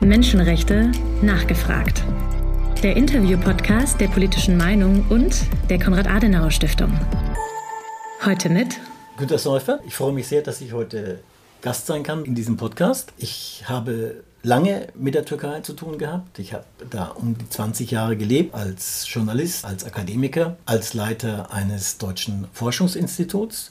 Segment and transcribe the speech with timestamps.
[0.00, 2.02] Menschenrechte nachgefragt.
[2.82, 6.98] Der Interview-Podcast der politischen Meinung und der Konrad-Adenauer-Stiftung.
[8.24, 8.80] Heute mit
[9.18, 9.80] Günter Säufer.
[9.86, 11.20] Ich freue mich sehr, dass ich heute
[11.60, 13.12] Gast sein kann in diesem Podcast.
[13.18, 16.38] Ich habe lange mit der Türkei zu tun gehabt.
[16.38, 21.98] Ich habe da um die 20 Jahre gelebt als Journalist, als Akademiker, als Leiter eines
[21.98, 23.70] deutschen Forschungsinstituts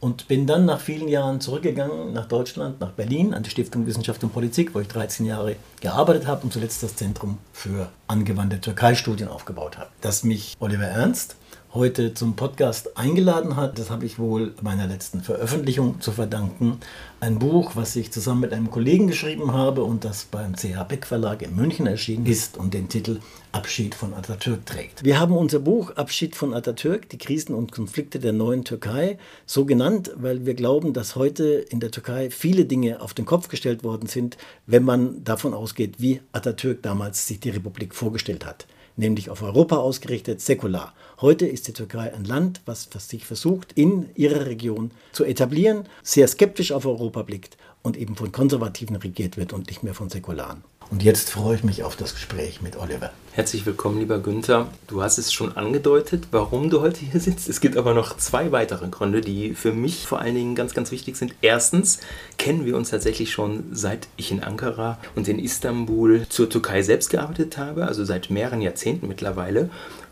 [0.00, 4.22] und bin dann nach vielen Jahren zurückgegangen nach Deutschland, nach Berlin, an die Stiftung Wissenschaft
[4.22, 9.28] und Politik, wo ich 13 Jahre gearbeitet habe und zuletzt das Zentrum für angewandte Türkei-Studien
[9.28, 9.90] aufgebaut habe.
[10.00, 11.36] Dass mich Oliver Ernst
[11.74, 16.78] heute zum Podcast eingeladen hat, das habe ich wohl meiner letzten Veröffentlichung zu verdanken.
[17.20, 21.04] Ein Buch, was ich zusammen mit einem Kollegen geschrieben habe und das beim CH Beck
[21.04, 23.20] Verlag in München erschienen ist und den Titel
[23.52, 25.04] Abschied von Atatürk trägt.
[25.04, 29.66] Wir haben unser Buch Abschied von Atatürk, die Krisen und Konflikte der neuen Türkei, so
[29.66, 33.84] genannt, weil wir glauben, dass heute in der Türkei viele Dinge auf den Kopf gestellt
[33.84, 38.66] worden sind, wenn man davon ausgeht, wie Atatürk damals sich die Republik vorgestellt hat
[38.98, 40.92] nämlich auf Europa ausgerichtet, säkular.
[41.20, 46.28] Heute ist die Türkei ein Land, was, sich versucht, in ihrer Region zu etablieren, sehr
[46.28, 50.64] skeptisch auf Europa blickt und eben von Konservativen regiert wird und nicht mehr von Säkularen.
[50.90, 53.10] Und jetzt freue ich mich auf das Gespräch mit Oliver.
[53.32, 54.68] Herzlich willkommen, lieber Günther.
[54.86, 57.46] Du hast es schon angedeutet, warum du heute hier sitzt.
[57.46, 60.90] Es gibt aber noch zwei weitere Gründe, die für mich vor allen Dingen ganz, ganz
[60.90, 61.34] wichtig sind.
[61.42, 62.00] Erstens
[62.38, 67.10] kennen wir uns tatsächlich schon seit ich in Ankara und in Istanbul zur Türkei selbst
[67.10, 69.68] gearbeitet habe, also seit mehreren Jahrzehnten mittlerweile.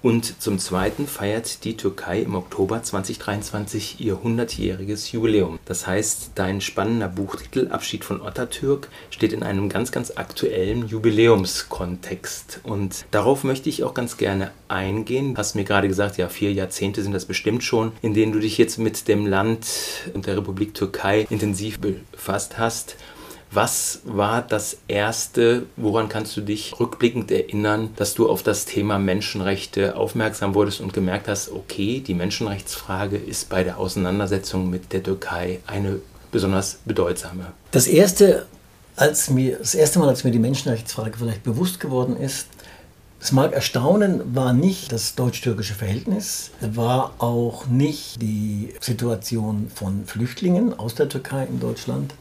[0.06, 5.58] Und zum Zweiten feiert die Türkei im Oktober 2023 ihr 100-jähriges Jubiläum.
[5.64, 12.60] Das heißt, dein spannender Buchtitel Abschied von Atatürk steht in einem ganz, ganz aktuellen Jubiläumskontext.
[12.62, 15.34] Und darauf möchte ich auch ganz gerne eingehen.
[15.34, 18.38] Du hast mir gerade gesagt, ja, vier Jahrzehnte sind das bestimmt schon, in denen du
[18.38, 19.66] dich jetzt mit dem Land
[20.14, 22.94] und der Republik Türkei intensiv befasst hast.
[23.56, 28.98] Was war das Erste, woran kannst du dich rückblickend erinnern, dass du auf das Thema
[28.98, 35.02] Menschenrechte aufmerksam wurdest und gemerkt hast, okay, die Menschenrechtsfrage ist bei der Auseinandersetzung mit der
[35.02, 37.46] Türkei eine besonders bedeutsame?
[37.70, 38.44] Das Erste,
[38.94, 42.48] als mir, das erste Mal, als mir die Menschenrechtsfrage vielleicht bewusst geworden ist,
[43.22, 50.78] es mag erstaunen, war nicht das deutsch-türkische Verhältnis, war auch nicht die Situation von Flüchtlingen
[50.78, 52.12] aus der Türkei in Deutschland,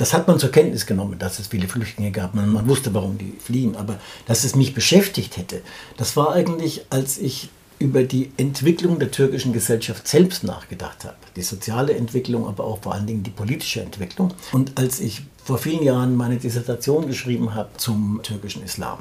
[0.00, 2.34] das hat man zur Kenntnis genommen, dass es viele Flüchtlinge gab.
[2.34, 3.76] Man, man wusste, warum die fliehen.
[3.76, 5.60] Aber dass es mich beschäftigt hätte,
[5.98, 11.16] das war eigentlich, als ich über die Entwicklung der türkischen Gesellschaft selbst nachgedacht habe.
[11.36, 14.32] Die soziale Entwicklung, aber auch vor allen Dingen die politische Entwicklung.
[14.52, 19.00] Und als ich vor vielen Jahren meine Dissertation geschrieben habe zum türkischen Islam.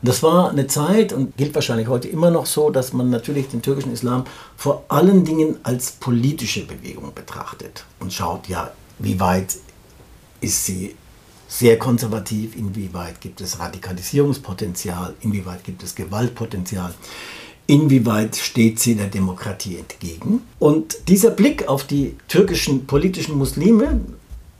[0.00, 3.48] Und das war eine Zeit und gilt wahrscheinlich heute immer noch so, dass man natürlich
[3.48, 4.22] den türkischen Islam
[4.56, 8.70] vor allen Dingen als politische Bewegung betrachtet und schaut, ja,
[9.00, 9.56] wie weit
[10.40, 10.94] ist sie
[11.48, 16.94] sehr konservativ, inwieweit gibt es Radikalisierungspotenzial, inwieweit gibt es Gewaltpotenzial,
[17.66, 20.42] inwieweit steht sie der Demokratie entgegen.
[20.58, 24.00] Und dieser Blick auf die türkischen politischen Muslime,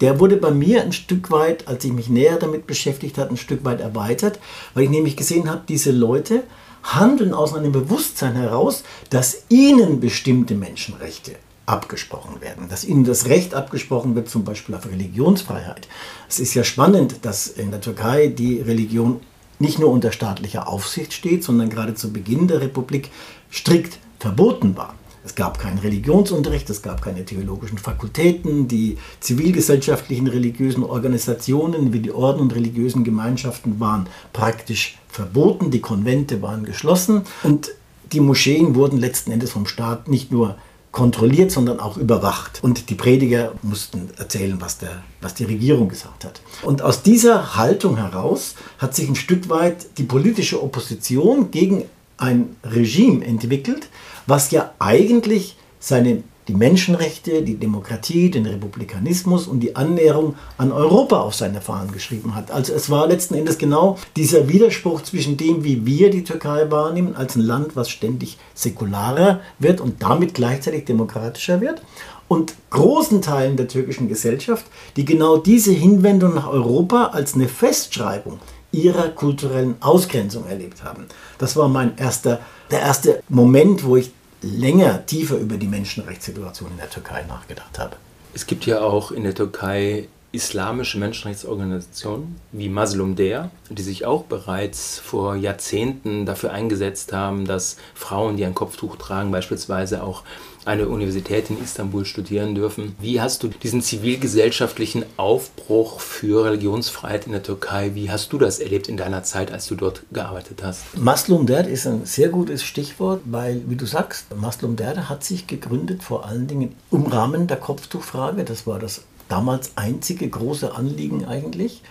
[0.01, 3.37] der wurde bei mir ein Stück weit, als ich mich näher damit beschäftigt habe, ein
[3.37, 4.39] Stück weit erweitert,
[4.73, 6.45] weil ich nämlich gesehen habe, diese Leute
[6.83, 11.33] handeln aus einem Bewusstsein heraus, dass ihnen bestimmte Menschenrechte
[11.69, 15.87] abgesprochen werden, dass ihnen das Recht abgesprochen wird, zum Beispiel auf Religionsfreiheit.
[16.29, 19.21] Es ist ja spannend, dass in der Türkei die Religion
[19.59, 23.11] nicht nur unter staatlicher Aufsicht steht, sondern gerade zu Beginn der Republik
[23.51, 24.95] strikt verboten war.
[25.25, 32.13] Es gab keinen Religionsunterricht, es gab keine theologischen Fakultäten, die zivilgesellschaftlichen religiösen Organisationen wie die
[32.13, 37.73] Orden und religiösen Gemeinschaften waren praktisch verboten, die Konvente waren geschlossen und
[38.13, 40.57] die Moscheen wurden letzten Endes vom Staat nicht nur
[40.99, 42.59] kontrolliert, sondern auch überwacht.
[42.65, 46.41] Und die Prediger mussten erzählen, was, der, was die Regierung gesagt hat.
[46.63, 51.85] Und aus dieser Haltung heraus hat sich ein Stück weit die politische Opposition gegen
[52.17, 53.91] ein Regime entwickelt,
[54.27, 61.21] was ja eigentlich seine die Menschenrechte, die Demokratie, den Republikanismus und die Annäherung an Europa
[61.21, 62.51] auf seine Fahnen geschrieben hat.
[62.51, 67.15] Also es war letzten Endes genau dieser Widerspruch zwischen dem, wie wir die Türkei wahrnehmen,
[67.15, 71.83] als ein Land, was ständig säkularer wird und damit gleichzeitig demokratischer wird,
[72.29, 74.67] und großen Teilen der türkischen Gesellschaft,
[74.97, 78.39] die genau diese Hinwendung nach Europa als eine Festschreibung
[78.71, 81.07] ihrer kulturellen Ausgrenzung erlebt haben.
[81.39, 82.41] Das war mein erster,
[82.71, 84.13] der erste Moment, wo ich
[84.43, 87.97] länger, tiefer über die Menschenrechtssituation in der Türkei nachgedacht habe.
[88.35, 94.25] Es gibt ja auch in der Türkei islamische Menschenrechtsorganisationen wie Maslum Der, die sich auch
[94.25, 100.25] bereits vor Jahrzehnten dafür eingesetzt haben, dass Frauen, die ein Kopftuch tragen, beispielsweise auch
[100.69, 102.95] eine Universität in Istanbul studieren dürfen.
[103.01, 108.59] Wie hast du diesen zivilgesellschaftlichen Aufbruch für Religionsfreiheit in der Türkei, wie hast du das
[108.59, 110.97] erlebt in deiner Zeit, als du dort gearbeitet hast?
[110.97, 115.47] Maslum Derd ist ein sehr gutes Stichwort, weil, wie du sagst, Maslum Derd hat sich
[115.47, 118.45] gegründet vor allen Dingen im Rahmen der Kopftuchfrage.
[118.45, 121.83] Das war das damals einzige große Anliegen eigentlich.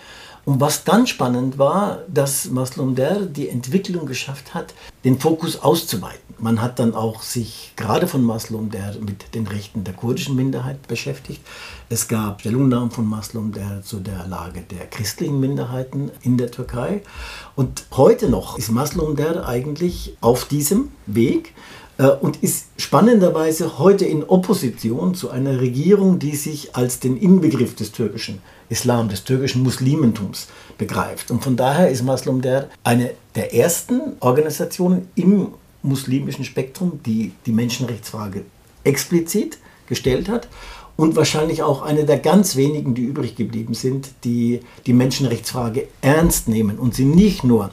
[0.46, 4.74] Und was dann spannend war, dass Maslum Der die Entwicklung geschafft hat,
[5.04, 6.27] den Fokus auszuweiten.
[6.40, 10.88] Man hat dann auch sich gerade von Maslum Der mit den Rechten der kurdischen Minderheit
[10.88, 11.42] beschäftigt.
[11.90, 17.02] Es gab Stellungnahmen von Maslum Der zu der Lage der christlichen Minderheiten in der Türkei.
[17.56, 21.54] Und heute noch ist Maslum Der eigentlich auf diesem Weg
[21.98, 27.76] äh, und ist spannenderweise heute in Opposition zu einer Regierung, die sich als den Inbegriff
[27.76, 30.48] des türkischen Islam, des türkischen Muslimentums
[30.78, 31.32] begreift.
[31.32, 35.54] Und von daher ist Maslum der eine der ersten Organisationen im
[35.88, 38.44] muslimischen Spektrum, die die Menschenrechtsfrage
[38.84, 39.58] explizit
[39.88, 40.48] gestellt hat
[40.96, 46.48] und wahrscheinlich auch eine der ganz wenigen, die übrig geblieben sind, die die Menschenrechtsfrage ernst
[46.48, 47.72] nehmen und sie nicht nur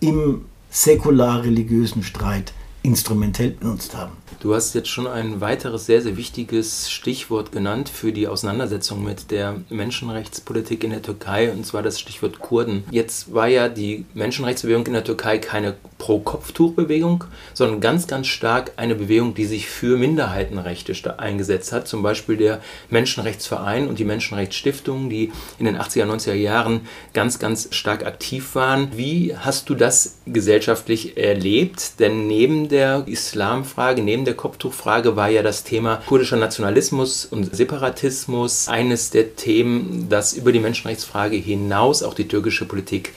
[0.00, 2.52] im säkular-religiösen Streit
[2.82, 4.21] instrumentell benutzt haben.
[4.40, 9.30] Du hast jetzt schon ein weiteres sehr, sehr wichtiges Stichwort genannt für die Auseinandersetzung mit
[9.30, 12.84] der Menschenrechtspolitik in der Türkei, und zwar das Stichwort Kurden.
[12.90, 17.24] Jetzt war ja die Menschenrechtsbewegung in der Türkei keine Pro-Kopftuch-Bewegung,
[17.54, 21.86] sondern ganz, ganz stark eine Bewegung, die sich für Minderheitenrechte eingesetzt hat.
[21.86, 25.30] Zum Beispiel der Menschenrechtsverein und die Menschenrechtsstiftung, die
[25.60, 26.80] in den 80er, 90er Jahren
[27.14, 28.88] ganz, ganz stark aktiv waren.
[28.96, 32.00] Wie hast du das gesellschaftlich erlebt?
[32.00, 38.68] Denn neben der Islamfrage, neben der Kopftuchfrage war ja das Thema kurdischer Nationalismus und Separatismus
[38.68, 43.14] eines der Themen, das über die Menschenrechtsfrage hinaus auch die türkische Politik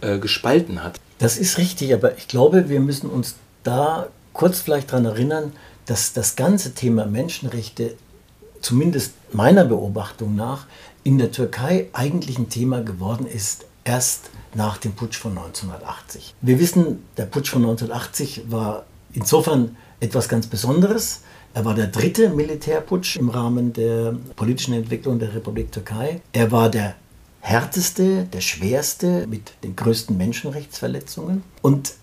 [0.00, 1.00] äh, gespalten hat.
[1.18, 5.52] Das ist richtig, aber ich glaube, wir müssen uns da kurz vielleicht daran erinnern,
[5.86, 7.94] dass das ganze Thema Menschenrechte,
[8.60, 10.66] zumindest meiner Beobachtung nach,
[11.04, 16.34] in der Türkei eigentlich ein Thema geworden ist, erst nach dem Putsch von 1980.
[16.40, 21.22] Wir wissen, der Putsch von 1980 war insofern etwas ganz Besonderes.
[21.54, 26.20] Er war der dritte Militärputsch im Rahmen der politischen Entwicklung der Republik Türkei.
[26.32, 26.96] Er war der
[27.40, 31.42] härteste, der schwerste mit den größten Menschenrechtsverletzungen.
[31.62, 31.94] Und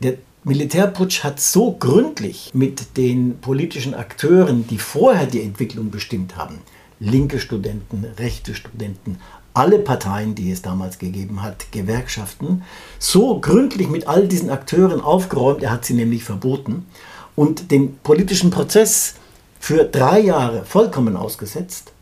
[0.00, 0.14] der
[0.44, 6.60] Militärputsch hat so gründlich mit den politischen Akteuren, die vorher die Entwicklung bestimmt haben,
[7.00, 9.18] linke Studenten, rechte Studenten,
[9.52, 12.62] alle Parteien, die es damals gegeben hat, Gewerkschaften,
[13.00, 16.86] so gründlich mit all diesen Akteuren aufgeräumt, er hat sie nämlich verboten
[17.38, 19.14] und den politischen Prozess
[19.60, 21.92] für drei Jahre vollkommen ausgesetzt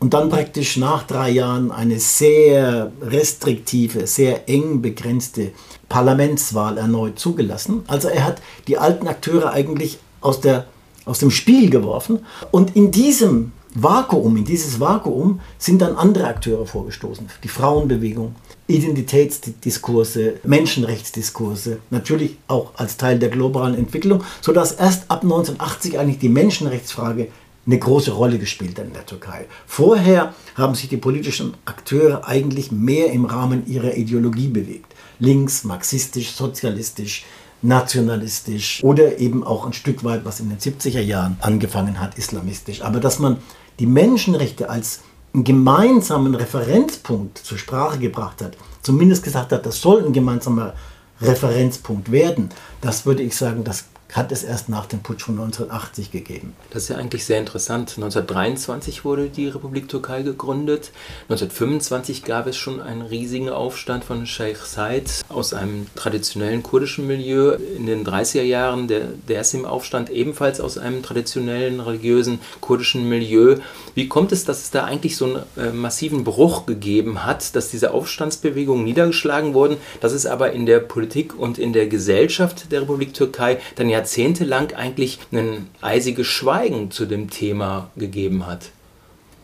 [0.00, 5.52] und dann praktisch nach drei Jahren eine sehr restriktive, sehr eng begrenzte
[5.88, 7.84] Parlamentswahl erneut zugelassen.
[7.86, 10.66] Also er hat die alten Akteure eigentlich aus, der,
[11.04, 16.66] aus dem Spiel geworfen und in diesem Vakuum, in dieses Vakuum sind dann andere Akteure
[16.66, 17.28] vorgestoßen.
[17.44, 18.34] Die Frauenbewegung,
[18.74, 26.28] Identitätsdiskurse, Menschenrechtsdiskurse, natürlich auch als Teil der globalen Entwicklung, sodass erst ab 1980 eigentlich die
[26.28, 27.28] Menschenrechtsfrage
[27.64, 29.46] eine große Rolle gespielt hat in der Türkei.
[29.66, 34.92] Vorher haben sich die politischen Akteure eigentlich mehr im Rahmen ihrer Ideologie bewegt.
[35.20, 37.24] Links, marxistisch, sozialistisch,
[37.62, 42.82] nationalistisch oder eben auch ein Stück weit, was in den 70er Jahren angefangen hat, islamistisch.
[42.82, 43.36] Aber dass man
[43.78, 45.00] die Menschenrechte als
[45.34, 50.74] einen gemeinsamen Referenzpunkt zur Sprache gebracht hat, zumindest gesagt hat, das soll ein gemeinsamer
[51.20, 56.10] Referenzpunkt werden, das würde ich sagen, das hat es erst nach dem Putsch von 1980
[56.10, 56.54] gegeben.
[56.70, 57.92] Das ist ja eigentlich sehr interessant.
[57.96, 60.92] 1923 wurde die Republik Türkei gegründet.
[61.30, 67.56] 1925 gab es schon einen riesigen Aufstand von Sheikh Said aus einem traditionellen kurdischen Milieu.
[67.76, 73.56] In den 30er Jahren der Dersim-Aufstand ebenfalls aus einem traditionellen religiösen kurdischen Milieu.
[73.94, 77.70] Wie kommt es, dass es da eigentlich so einen äh, massiven Bruch gegeben hat, dass
[77.70, 82.82] diese Aufstandsbewegungen niedergeschlagen wurden, dass es aber in der Politik und in der Gesellschaft der
[82.82, 88.70] Republik Türkei dann ja jahrzehntelang eigentlich ein eisiges Schweigen zu dem Thema gegeben hat.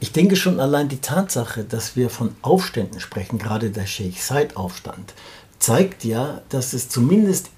[0.00, 5.15] Ich denke schon allein die Tatsache, dass wir von Aufständen sprechen, gerade der Sheikh Said-Aufstand,
[5.59, 7.50] zeigt ja, dass es zumindest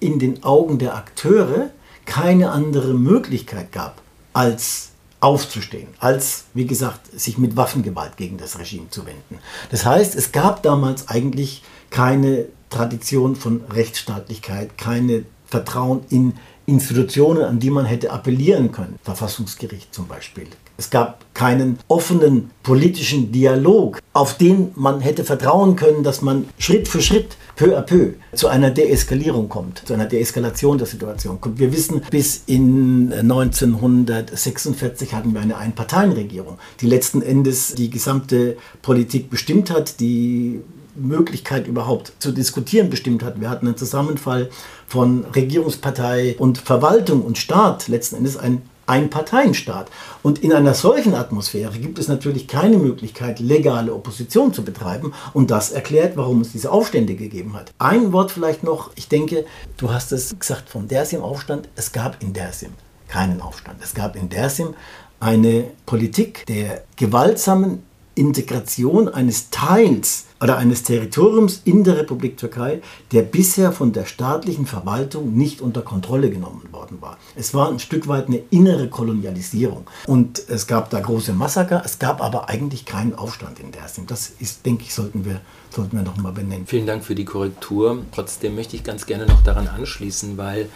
[0.00, 1.70] in den Augen der Akteure
[2.04, 4.00] keine andere Möglichkeit gab,
[4.32, 4.90] als
[5.20, 9.38] aufzustehen, als, wie gesagt, sich mit Waffengewalt gegen das Regime zu wenden.
[9.70, 16.34] Das heißt, es gab damals eigentlich keine Tradition von Rechtsstaatlichkeit, keine Vertrauen in
[16.66, 18.98] Institutionen, an die man hätte appellieren können.
[19.02, 20.48] Verfassungsgericht zum Beispiel.
[20.78, 26.88] Es gab keinen offenen politischen Dialog, auf den man hätte vertrauen können, dass man Schritt
[26.88, 31.58] für Schritt, peu à peu, zu einer Deeskalierung kommt, zu einer Deeskalation der Situation kommt.
[31.58, 39.30] Wir wissen, bis in 1946 hatten wir eine Einparteienregierung, die letzten Endes die gesamte Politik
[39.30, 40.60] bestimmt hat, die
[40.96, 43.40] Möglichkeit überhaupt zu diskutieren bestimmt hat.
[43.40, 44.50] Wir hatten einen Zusammenfall
[44.86, 49.90] von Regierungspartei und Verwaltung und Staat, letzten Endes ein Einparteienstaat.
[50.22, 55.12] Und in einer solchen Atmosphäre gibt es natürlich keine Möglichkeit, legale Opposition zu betreiben.
[55.34, 57.72] Und das erklärt, warum es diese Aufstände gegeben hat.
[57.78, 58.90] Ein Wort vielleicht noch.
[58.94, 59.44] Ich denke,
[59.76, 61.68] du hast es gesagt vom Dersim-Aufstand.
[61.74, 62.70] Es gab in Dersim
[63.08, 63.78] keinen Aufstand.
[63.82, 64.74] Es gab in Dersim
[65.20, 67.82] eine Politik der gewaltsamen
[68.16, 72.80] Integration eines Teils oder eines Territoriums in der Republik Türkei,
[73.12, 77.18] der bisher von der staatlichen Verwaltung nicht unter Kontrolle genommen worden war.
[77.36, 81.98] Es war ein Stück weit eine innere Kolonialisierung und es gab da große Massaker, es
[81.98, 84.06] gab aber eigentlich keinen Aufstand in Dersim.
[84.06, 86.66] Das ist, denke ich, sollten wir, sollten wir noch mal benennen.
[86.66, 88.02] Vielen Dank für die Korrektur.
[88.12, 90.68] Trotzdem möchte ich ganz gerne noch daran anschließen, weil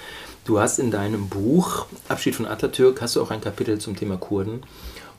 [0.45, 4.17] du hast in deinem Buch Abschied von Atatürk hast du auch ein Kapitel zum Thema
[4.17, 4.63] Kurden.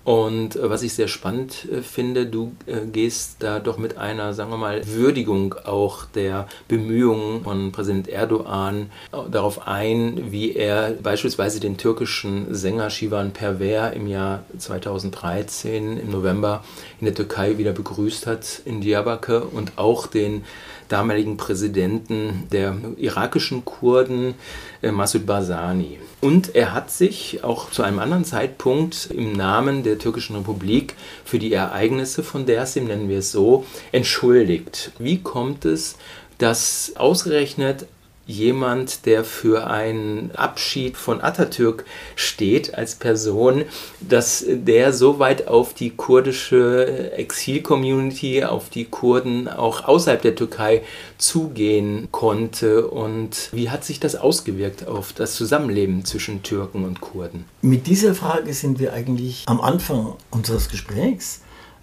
[0.04, 4.34] Und äh, was ich sehr spannend äh, finde, du äh, gehst da doch mit einer,
[4.34, 8.90] sagen wir mal, Würdigung auch der Bemühungen von Präsident Erdogan
[9.30, 16.64] darauf ein, wie er beispielsweise den türkischen Sänger Shivan Perver im Jahr 2013 im November
[17.02, 20.44] in der Türkei wieder begrüßt hat in Diyarbakir und auch den
[20.88, 24.36] damaligen Präsidenten der irakischen Kurden,
[24.82, 26.00] äh, Massoud Barzani.
[26.22, 31.40] Und er hat sich auch zu einem anderen Zeitpunkt im Namen der türkischen Republik für
[31.40, 34.92] die Ereignisse von Dersim, nennen wir es so, entschuldigt.
[35.00, 35.96] Wie kommt es,
[36.38, 37.88] dass ausgerechnet
[38.28, 41.86] jemand, der für einen Abschied von Atatürk
[42.16, 43.66] steht als Person,
[44.00, 50.84] dass der so weit auf die kurdische Exil-Community, auf die Kurden auch außerhalb der Türkei
[51.18, 57.46] zugehen konnte und wie hat sich das ausgewirkt auf das Zusammenleben zwischen Türken und Kurden?
[57.62, 61.42] Mit dieser Frage sind wir eigentlich am Anfang unseres Gesprächs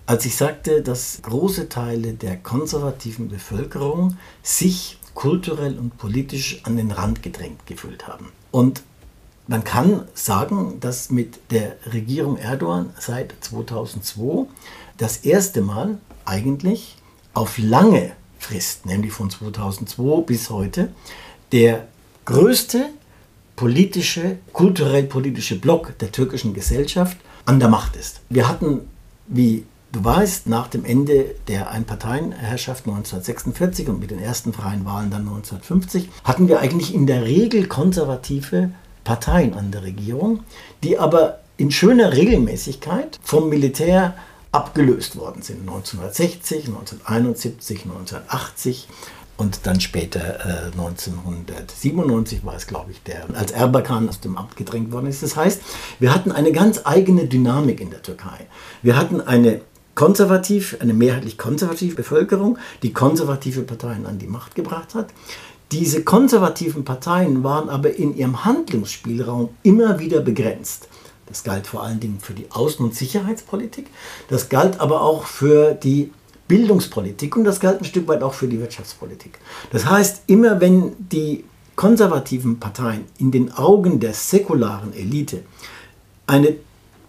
[0.09, 6.93] als ich sagte, dass große Teile der konservativen Bevölkerung sich kulturell und politisch an den
[6.93, 8.29] Rand gedrängt gefühlt haben.
[8.53, 8.85] Und
[9.49, 14.47] man kann sagen, dass mit der Regierung Erdogan seit 2002
[14.97, 16.99] das erste Mal eigentlich
[17.35, 20.93] auf lange Frist, nämlich von 2002 bis heute,
[21.51, 21.89] der
[22.25, 22.91] größte
[23.57, 28.21] politische, kulturell-politische Block der türkischen Gesellschaft an der Macht ist.
[28.29, 28.83] Wir hatten,
[29.27, 35.11] wie Du weißt, nach dem Ende der Einparteienherrschaft 1946 und mit den ersten freien Wahlen
[35.11, 38.71] dann 1950 hatten wir eigentlich in der Regel konservative
[39.05, 40.41] Parteien an der Regierung,
[40.83, 44.15] die aber in schöner Regelmäßigkeit vom Militär
[44.53, 45.61] abgelöst worden sind.
[45.61, 48.89] 1960, 1971, 1980
[49.39, 54.57] und dann später äh, 1997 war es, glaube ich, der als Erbakan aus dem Amt
[54.57, 55.23] gedrängt worden ist.
[55.23, 55.63] Das heißt,
[55.99, 58.47] wir hatten eine ganz eigene Dynamik in der Türkei.
[58.83, 59.63] Wir hatten eine
[59.99, 65.09] konservativ, eine mehrheitlich konservative Bevölkerung, die konservative Parteien an die Macht gebracht hat.
[65.73, 70.87] Diese konservativen Parteien waren aber in ihrem Handlungsspielraum immer wieder begrenzt.
[71.27, 73.89] Das galt vor allen Dingen für die Außen- und Sicherheitspolitik,
[74.29, 76.13] das galt aber auch für die
[76.47, 79.41] Bildungspolitik und das galt ein Stück weit auch für die Wirtschaftspolitik.
[79.73, 81.43] Das heißt, immer wenn die
[81.75, 85.43] konservativen Parteien in den Augen der säkularen Elite
[86.29, 86.55] eine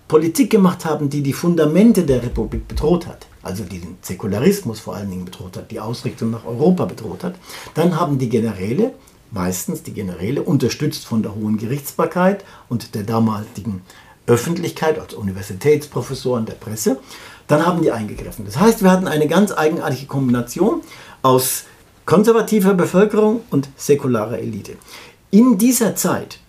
[0.10, 4.96] Politik gemacht haben, die die Fundamente der Republik bedroht hat, also die den Säkularismus vor
[4.96, 7.36] allen Dingen bedroht hat, die Ausrichtung nach Europa bedroht hat,
[7.76, 8.94] dann haben die Generäle,
[9.30, 13.84] meistens die Generäle, unterstützt von der hohen Gerichtsbarkeit und der damaligen
[14.26, 17.00] Öffentlichkeit, als Universitätsprofessoren der Presse,
[17.48, 18.46] dann haben die eingegriffen.
[18.46, 20.82] Das heißt, wir hatten eine ganz eigenartige Kombination
[21.22, 21.66] aus
[22.08, 24.74] konservativer Bevölkerung und säkularer Elite.
[25.30, 26.40] In dieser Zeit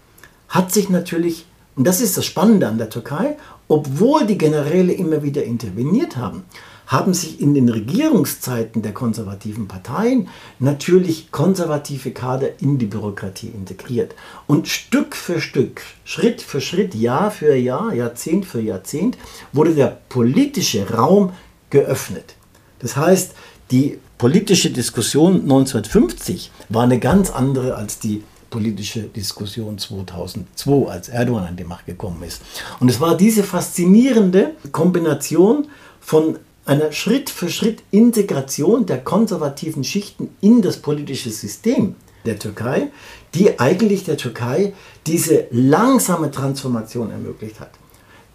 [0.48, 1.44] hat sich natürlich
[1.76, 3.36] und das ist das Spannende an der Türkei,
[3.68, 6.44] obwohl die Generäle immer wieder interveniert haben,
[6.90, 10.26] haben sich in den Regierungszeiten der konservativen Parteien
[10.58, 14.16] natürlich konservative Kader in die Bürokratie integriert.
[14.48, 19.16] Und Stück für Stück, Schritt für Schritt, Jahr für Jahr, Jahrzehnt für Jahrzehnt
[19.52, 21.32] wurde der politische Raum
[21.70, 22.34] geöffnet.
[22.80, 23.34] Das heißt,
[23.70, 31.44] die politische Diskussion 1950 war eine ganz andere als die politische Diskussion 2002, als Erdogan
[31.44, 32.42] an die Macht gekommen ist.
[32.80, 35.68] Und es war diese faszinierende Kombination
[36.00, 41.94] von einer Schritt für Schritt Integration der konservativen Schichten in das politische System
[42.26, 42.90] der Türkei,
[43.34, 44.74] die eigentlich der Türkei
[45.06, 47.70] diese langsame Transformation ermöglicht hat.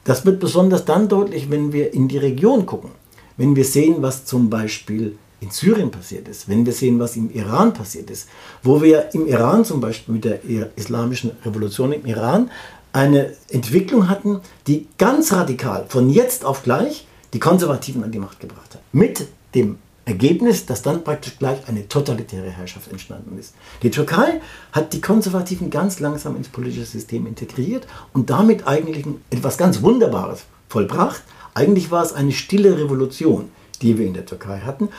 [0.04, 2.92] Das wird besonders dann deutlich, wenn wir in die Region gucken.
[3.38, 7.32] Wenn wir sehen, was zum Beispiel in Syrien passiert ist, wenn wir sehen, was im
[7.32, 8.28] Iran passiert ist,
[8.64, 10.40] wo wir im Iran zum Beispiel mit der
[10.76, 12.50] islamischen Revolution im Iran
[12.94, 18.40] eine Entwicklung hatten, die ganz radikal von jetzt auf gleich die Konservativen an die Macht
[18.40, 18.82] gebracht hat.
[18.94, 23.56] Mit dem Ergebnis, dass dann praktisch gleich eine totalitäre Herrschaft entstanden ist.
[23.82, 24.40] Die Türkei
[24.72, 30.44] hat die Konservativen ganz langsam ins politische System integriert und damit eigentlich etwas ganz Wunderbares
[30.70, 31.24] vollbracht.
[31.56, 33.50] Eigentlich war es eine stille Revolution,
[33.82, 34.90] die wir in der Türkei hatten.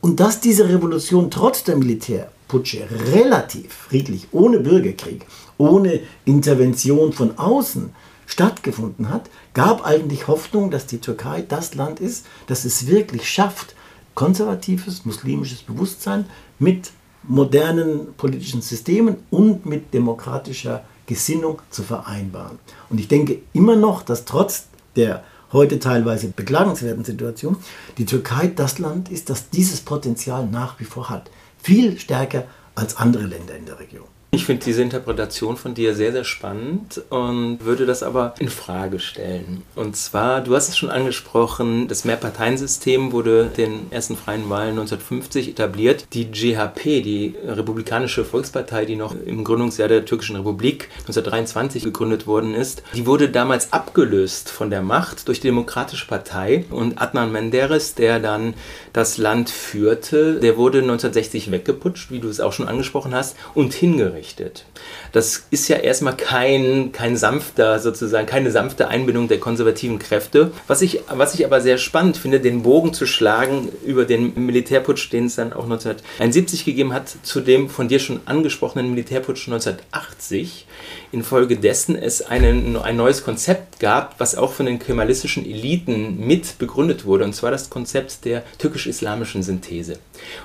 [0.00, 5.26] Und dass diese Revolution trotz der Militärputsche relativ friedlich, ohne Bürgerkrieg,
[5.58, 7.90] ohne Intervention von außen
[8.26, 13.74] stattgefunden hat, gab eigentlich Hoffnung, dass die Türkei das Land ist, das es wirklich schafft,
[14.14, 16.26] konservatives muslimisches Bewusstsein
[16.58, 16.90] mit
[17.22, 22.58] modernen politischen Systemen und mit demokratischer Gesinnung zu vereinbaren.
[22.88, 24.66] Und ich denke immer noch, dass trotz
[24.96, 27.56] der heute teilweise beklagenswerten Situation
[27.98, 31.30] die Türkei das Land ist, das dieses Potenzial nach wie vor hat.
[31.62, 34.06] Viel stärker als andere Länder in der Region.
[34.32, 39.00] Ich finde diese Interpretation von dir sehr, sehr spannend und würde das aber in Frage
[39.00, 39.62] stellen.
[39.74, 45.48] Und zwar, du hast es schon angesprochen, das Mehrparteiensystem wurde den ersten freien Wahlen 1950
[45.48, 46.06] etabliert.
[46.12, 52.54] Die GHP, die Republikanische Volkspartei, die noch im Gründungsjahr der Türkischen Republik 1923 gegründet worden
[52.54, 57.96] ist, die wurde damals abgelöst von der Macht durch die Demokratische Partei und Adnan Menderes,
[57.96, 58.54] der dann
[58.92, 63.74] das Land führte, der wurde 1960 weggeputscht, wie du es auch schon angesprochen hast, und
[63.74, 64.66] hingerichtet errichtet.
[65.12, 70.52] Das ist ja erstmal kein, kein sanfter, sozusagen, keine sanfte Einbindung der konservativen Kräfte.
[70.66, 75.10] Was ich, was ich aber sehr spannend finde, den Bogen zu schlagen über den Militärputsch,
[75.12, 80.66] den es dann auch 1971 gegeben hat, zu dem von dir schon angesprochenen Militärputsch 1980,
[81.12, 87.04] infolgedessen es einen, ein neues Konzept gab, was auch von den kemalistischen Eliten mit begründet
[87.04, 89.98] wurde, und zwar das Konzept der türkisch-islamischen Synthese.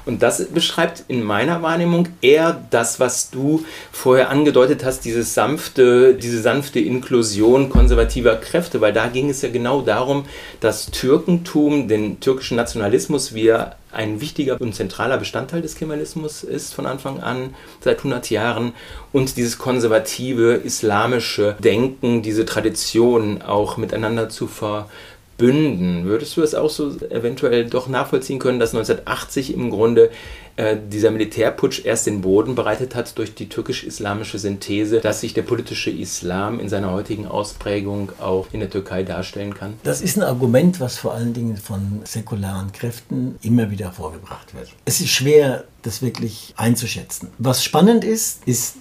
[0.05, 6.15] Und das beschreibt in meiner Wahrnehmung eher das, was du vorher angedeutet hast, diese sanfte,
[6.15, 10.25] diese sanfte Inklusion konservativer Kräfte, weil da ging es ja genau darum,
[10.61, 16.73] dass Türkentum, den türkischen Nationalismus, wie er ein wichtiger und zentraler Bestandteil des Kemalismus ist
[16.73, 18.73] von Anfang an, seit 100 Jahren,
[19.11, 24.89] und dieses konservative islamische Denken, diese Tradition auch miteinander zu ver
[25.37, 26.05] bünden.
[26.05, 30.09] Würdest du es auch so eventuell doch nachvollziehen können, dass 1980 im Grunde
[30.57, 35.41] äh, dieser Militärputsch erst den Boden bereitet hat durch die türkisch-islamische Synthese, dass sich der
[35.41, 39.73] politische Islam in seiner heutigen Ausprägung auch in der Türkei darstellen kann?
[39.83, 44.69] Das ist ein Argument, was vor allen Dingen von säkularen Kräften immer wieder vorgebracht wird.
[44.85, 47.29] Es ist schwer, das wirklich einzuschätzen.
[47.37, 48.75] Was spannend ist, ist,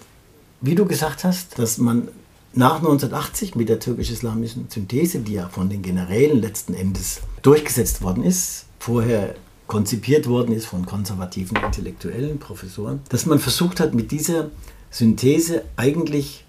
[0.60, 2.08] wie du gesagt hast, dass man
[2.52, 8.22] nach 1980 mit der türkisch-islamischen Synthese, die ja von den Generälen letzten Endes durchgesetzt worden
[8.22, 9.34] ist, vorher
[9.66, 14.50] konzipiert worden ist von konservativen Intellektuellen, Professoren, dass man versucht hat, mit dieser
[14.90, 16.44] Synthese eigentlich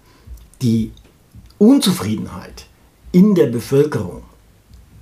[0.62, 0.92] die
[1.58, 2.66] Unzufriedenheit
[3.12, 4.22] in der Bevölkerung,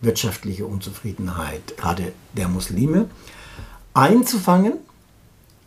[0.01, 3.09] wirtschaftliche Unzufriedenheit, gerade der Muslime,
[3.93, 4.75] einzufangen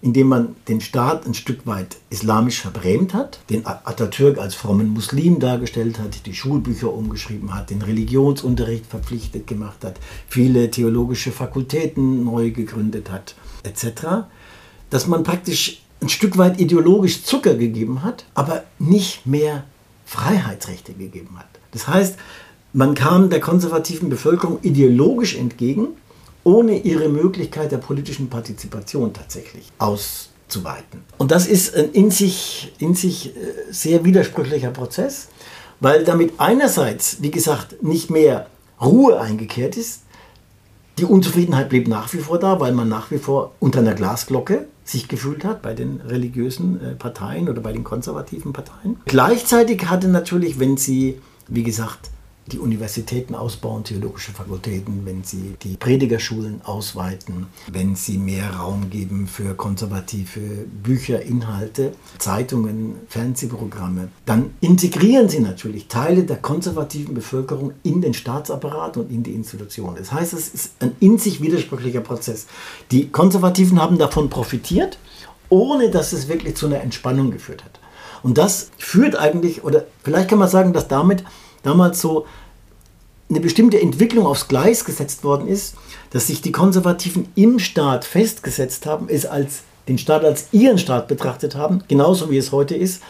[0.02, 5.40] indem man den Staat ein Stück weit islamisch verbrämt hat, den Atatürk als frommen Muslim
[5.40, 12.52] dargestellt hat, die Schulbücher umgeschrieben hat, den Religionsunterricht verpflichtet gemacht hat, viele theologische Fakultäten neu
[12.52, 14.28] gegründet hat, etc.
[14.90, 19.64] Dass man praktisch ein Stück weit ideologisch Zucker gegeben hat, aber nicht mehr
[20.06, 21.48] Freiheitsrechte gegeben hat.
[21.72, 22.18] Das heißt,
[22.74, 25.88] man kam der konservativen Bevölkerung ideologisch entgegen,
[26.48, 31.02] ohne ihre Möglichkeit der politischen Partizipation tatsächlich auszuweiten.
[31.18, 35.28] Und das ist ein in sich, in sich äh, sehr widersprüchlicher Prozess,
[35.82, 38.48] weil damit einerseits, wie gesagt, nicht mehr
[38.82, 40.04] Ruhe eingekehrt ist,
[40.98, 44.68] die Unzufriedenheit blieb nach wie vor da, weil man nach wie vor unter einer Glasglocke
[44.86, 49.02] sich gefühlt hat bei den religiösen äh, Parteien oder bei den konservativen Parteien.
[49.04, 52.10] Gleichzeitig hatte natürlich, wenn sie, wie gesagt,
[52.52, 59.28] die Universitäten ausbauen, theologische Fakultäten, wenn sie die Predigerschulen ausweiten, wenn sie mehr Raum geben
[59.28, 60.40] für konservative
[60.84, 68.98] Bücher, Inhalte, Zeitungen, Fernsehprogramme, dann integrieren sie natürlich Teile der konservativen Bevölkerung in den Staatsapparat
[68.98, 69.98] und in die Institutionen.
[69.98, 72.48] Das heißt, es ist ein in sich widersprüchlicher Prozess.
[72.92, 74.98] Die Konservativen haben davon profitiert,
[75.50, 77.80] ohne dass es wirklich zu einer Entspannung geführt hat.
[78.24, 81.24] Und das führt eigentlich, oder vielleicht kann man sagen, dass damit
[81.64, 82.26] damals so
[83.30, 85.76] eine bestimmte Entwicklung aufs Gleis gesetzt worden ist,
[86.12, 91.08] dass sich die Konservativen im Staat festgesetzt haben, es als den Staat als ihren Staat
[91.08, 93.02] betrachtet haben, genauso wie es heute ist.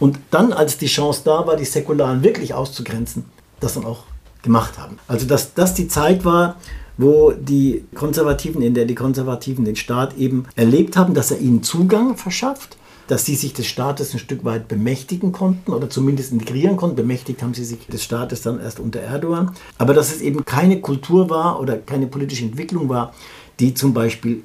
[0.00, 3.24] Und dann, als die Chance da war, die Säkularen wirklich auszugrenzen,
[3.60, 4.04] das dann auch
[4.42, 4.98] gemacht haben.
[5.06, 6.56] Also dass das die Zeit war,
[6.98, 11.62] wo die Konservativen, in der die Konservativen den Staat eben erlebt haben, dass er ihnen
[11.62, 12.76] Zugang verschafft,
[13.08, 16.96] dass sie sich des Staates ein Stück weit bemächtigen konnten oder zumindest integrieren konnten.
[16.96, 19.52] Bemächtigt haben sie sich des Staates dann erst unter Erdogan.
[19.78, 23.14] Aber dass es eben keine Kultur war oder keine politische Entwicklung war,
[23.60, 24.42] die zum Beispiel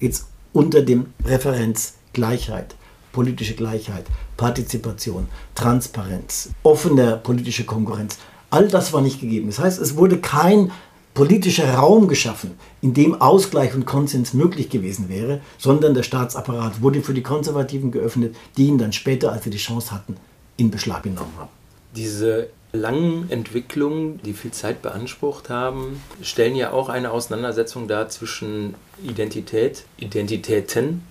[0.00, 2.74] jetzt unter dem Referenz Gleichheit,
[3.12, 8.18] politische Gleichheit, Partizipation, Transparenz, offene politische Konkurrenz,
[8.50, 9.48] all das war nicht gegeben.
[9.48, 10.70] Das heißt, es wurde kein
[11.16, 12.52] politischer Raum geschaffen,
[12.82, 17.90] in dem Ausgleich und Konsens möglich gewesen wäre, sondern der Staatsapparat wurde für die Konservativen
[17.90, 20.16] geöffnet, die ihn dann später, als sie die Chance hatten,
[20.58, 21.48] in Beschlag genommen haben.
[21.96, 28.74] Diese langen Entwicklungen, die viel Zeit beansprucht haben, stellen ja auch eine Auseinandersetzung dar zwischen
[29.02, 31.02] Identität, Identitäten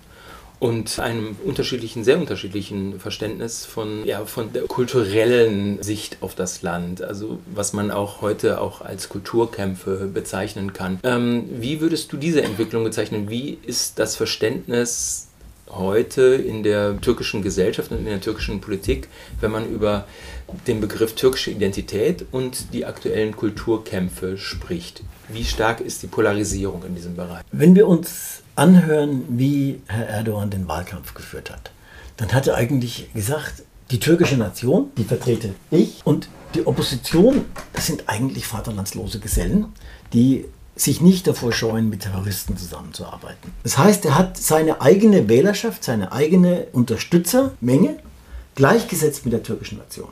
[0.66, 7.04] und einem unterschiedlichen, sehr unterschiedlichen Verständnis von, ja, von der kulturellen Sicht auf das Land,
[7.04, 11.00] also was man auch heute auch als Kulturkämpfe bezeichnen kann.
[11.04, 13.30] Ähm, wie würdest du diese Entwicklung bezeichnen?
[13.30, 15.28] Wie ist das Verständnis
[15.70, 19.08] heute in der türkischen Gesellschaft und in der türkischen Politik,
[19.42, 20.08] wenn man über
[20.66, 25.04] den Begriff türkische Identität und die aktuellen Kulturkämpfe spricht?
[25.30, 27.44] Wie stark ist die Polarisierung in diesem Bereich?
[27.52, 31.72] Wenn wir uns anhören, wie Herr Erdogan den Wahlkampf geführt hat,
[32.18, 37.88] dann hat er eigentlich gesagt, die türkische Nation, die vertrete ich und die Opposition, das
[37.88, 39.68] sind eigentlich vaterlandslose Gesellen,
[40.14, 43.52] die sich nicht davor scheuen, mit Terroristen zusammenzuarbeiten.
[43.64, 47.98] Das heißt, er hat seine eigene Wählerschaft, seine eigene Unterstützermenge
[48.56, 50.10] gleichgesetzt mit der türkischen Nation.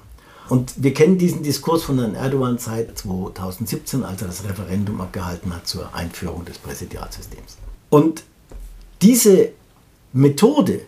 [0.50, 5.54] Und wir kennen diesen Diskurs von Herrn Erdogan seit 2017, als er das Referendum abgehalten
[5.54, 7.58] hat zur Einführung des Präsidialsystems.
[7.90, 8.24] Und
[9.04, 9.50] diese
[10.14, 10.82] Methode,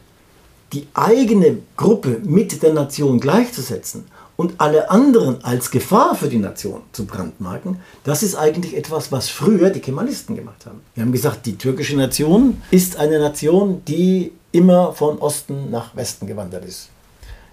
[0.71, 4.05] die eigene Gruppe mit der Nation gleichzusetzen
[4.37, 9.29] und alle anderen als Gefahr für die Nation zu brandmarken, das ist eigentlich etwas, was
[9.29, 10.81] früher die Kemalisten gemacht haben.
[10.93, 16.25] Wir haben gesagt, die türkische Nation ist eine Nation, die immer von Osten nach Westen
[16.25, 16.89] gewandert ist,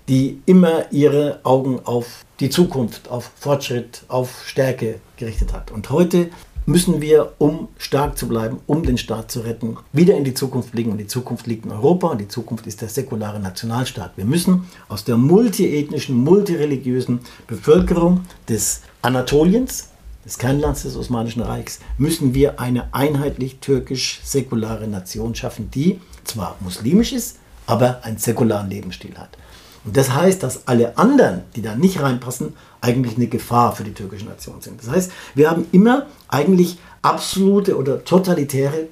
[0.08, 5.72] die immer ihre Augen auf die Zukunft, auf Fortschritt, auf Stärke gerichtet hat.
[5.72, 6.30] Und heute
[6.66, 10.72] müssen wir, um stark zu bleiben, um den Staat zu retten, wieder in die Zukunft
[10.72, 10.92] blicken.
[10.92, 14.12] Und die Zukunft liegt in Europa und die Zukunft ist der säkulare Nationalstaat.
[14.16, 19.88] Wir müssen aus der multiethnischen, multireligiösen Bevölkerung des Anatoliens,
[20.24, 27.12] des Kernlands des Osmanischen Reichs, müssen wir eine einheitlich türkisch-säkulare Nation schaffen, die zwar muslimisch
[27.12, 29.36] ist, aber einen säkularen Lebensstil hat.
[29.84, 33.94] Und das heißt, dass alle anderen, die da nicht reinpassen, eigentlich eine Gefahr für die
[33.94, 34.80] türkische Nation sind.
[34.80, 38.88] Das heißt, wir haben immer eigentlich absolute oder totalitäre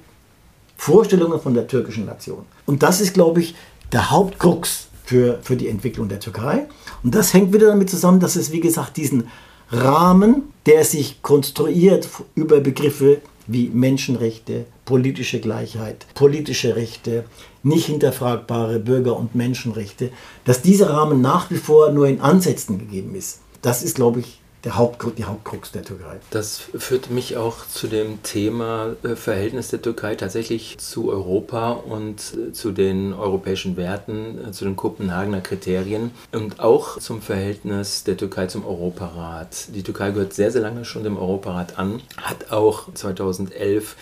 [0.75, 2.45] Vorstellungen von der türkischen Nation.
[2.65, 3.55] Und das ist, glaube ich,
[3.91, 6.67] der Hauptkrux für, für die Entwicklung der Türkei.
[7.03, 9.27] Und das hängt wieder damit zusammen, dass es, wie gesagt, diesen
[9.71, 17.23] Rahmen, der sich konstruiert über Begriffe wie Menschenrechte, politische Gleichheit, politische Rechte,
[17.63, 20.09] nicht hinterfragbare Bürger- und Menschenrechte,
[20.43, 23.39] dass dieser Rahmen nach wie vor nur in Ansätzen gegeben ist.
[23.61, 26.19] Das ist, glaube ich, der Haupt, die Hauptkrux der Türkei.
[26.29, 32.17] Das führt mich auch zu dem Thema äh, Verhältnis der Türkei tatsächlich zu Europa und
[32.35, 38.17] äh, zu den europäischen Werten, äh, zu den Kopenhagener Kriterien und auch zum Verhältnis der
[38.17, 39.73] Türkei zum Europarat.
[39.73, 43.95] Die Türkei gehört sehr, sehr lange schon dem Europarat an, hat auch 2011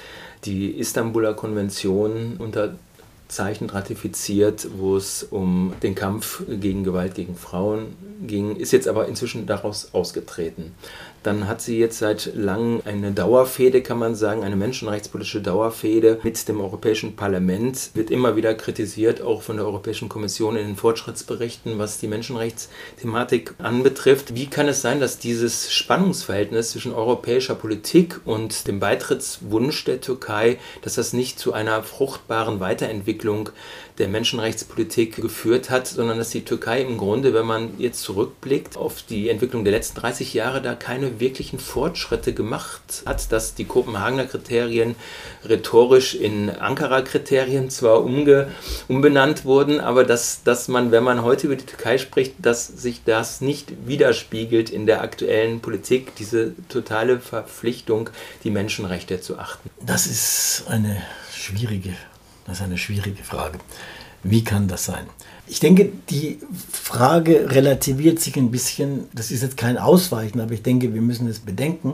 [0.45, 2.75] die Istanbuler Konvention unter
[3.29, 9.07] unterzeichnet, ratifiziert, wo es um den Kampf gegen Gewalt gegen Frauen ging, ist jetzt aber
[9.07, 10.73] inzwischen daraus ausgetreten.
[11.23, 16.47] Dann hat sie jetzt seit langem eine Dauerfehde, kann man sagen, eine menschenrechtspolitische Dauerfehde mit
[16.47, 17.91] dem Europäischen Parlament.
[17.93, 23.55] Wird immer wieder kritisiert, auch von der Europäischen Kommission in den Fortschrittsberichten, was die Menschenrechtsthematik
[23.57, 24.35] anbetrifft.
[24.35, 30.57] Wie kann es sein, dass dieses Spannungsverhältnis zwischen europäischer Politik und dem Beitrittswunsch der Türkei,
[30.81, 33.49] dass das nicht zu einer fruchtbaren Weiterentwicklung
[33.97, 39.03] der Menschenrechtspolitik geführt hat, sondern dass die Türkei im Grunde, wenn man jetzt zurückblickt auf
[39.03, 44.25] die Entwicklung der letzten 30 Jahre, da keine wirklichen Fortschritte gemacht hat, dass die Kopenhagener
[44.25, 44.95] Kriterien
[45.45, 48.47] rhetorisch in Ankara-Kriterien zwar umge
[48.87, 53.03] umbenannt wurden, aber dass, dass man, wenn man heute über die Türkei spricht, dass sich
[53.03, 58.09] das nicht widerspiegelt in der aktuellen Politik, diese totale Verpflichtung,
[58.43, 59.69] die Menschenrechte zu achten.
[59.81, 61.01] Das ist eine
[61.33, 61.95] schwierige
[62.49, 63.59] das ist eine schwierige Frage.
[64.23, 65.05] Wie kann das sein?
[65.51, 66.39] Ich denke, die
[66.71, 69.05] Frage relativiert sich ein bisschen.
[69.13, 71.93] Das ist jetzt kein Ausweichen, aber ich denke, wir müssen es bedenken,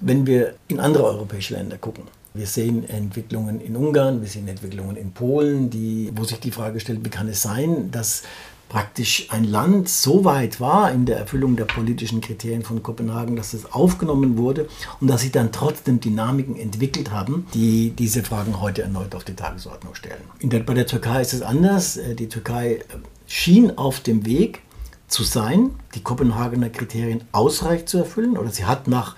[0.00, 2.04] wenn wir in andere europäische Länder gucken.
[2.34, 6.80] Wir sehen Entwicklungen in Ungarn, wir sehen Entwicklungen in Polen, die, wo sich die Frage
[6.80, 8.22] stellt, wie kann es sein, dass
[8.68, 13.54] praktisch ein Land so weit war in der Erfüllung der politischen Kriterien von Kopenhagen, dass
[13.54, 14.68] es aufgenommen wurde
[15.00, 19.34] und dass sich dann trotzdem Dynamiken entwickelt haben, die diese Fragen heute erneut auf die
[19.34, 20.20] Tagesordnung stellen.
[20.42, 21.96] Der, bei der Türkei ist es anders.
[21.96, 22.82] Äh, die Türkei äh,
[23.26, 24.62] schien auf dem Weg
[25.06, 29.16] zu sein, die Kopenhagener Kriterien ausreichend zu erfüllen oder sie hat nach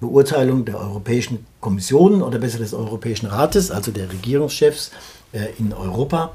[0.00, 4.92] Beurteilung der Europäischen Kommission oder besser des Europäischen Rates, also der Regierungschefs
[5.32, 6.32] äh, in Europa,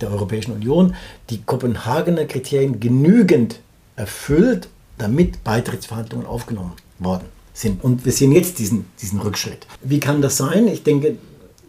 [0.00, 0.94] der Europäischen Union
[1.28, 3.60] die Kopenhagener Kriterien genügend
[3.96, 7.82] erfüllt, damit Beitrittsverhandlungen aufgenommen worden sind.
[7.82, 9.66] Und wir sehen jetzt diesen, diesen Rückschritt.
[9.82, 10.68] Wie kann das sein?
[10.68, 11.16] Ich denke,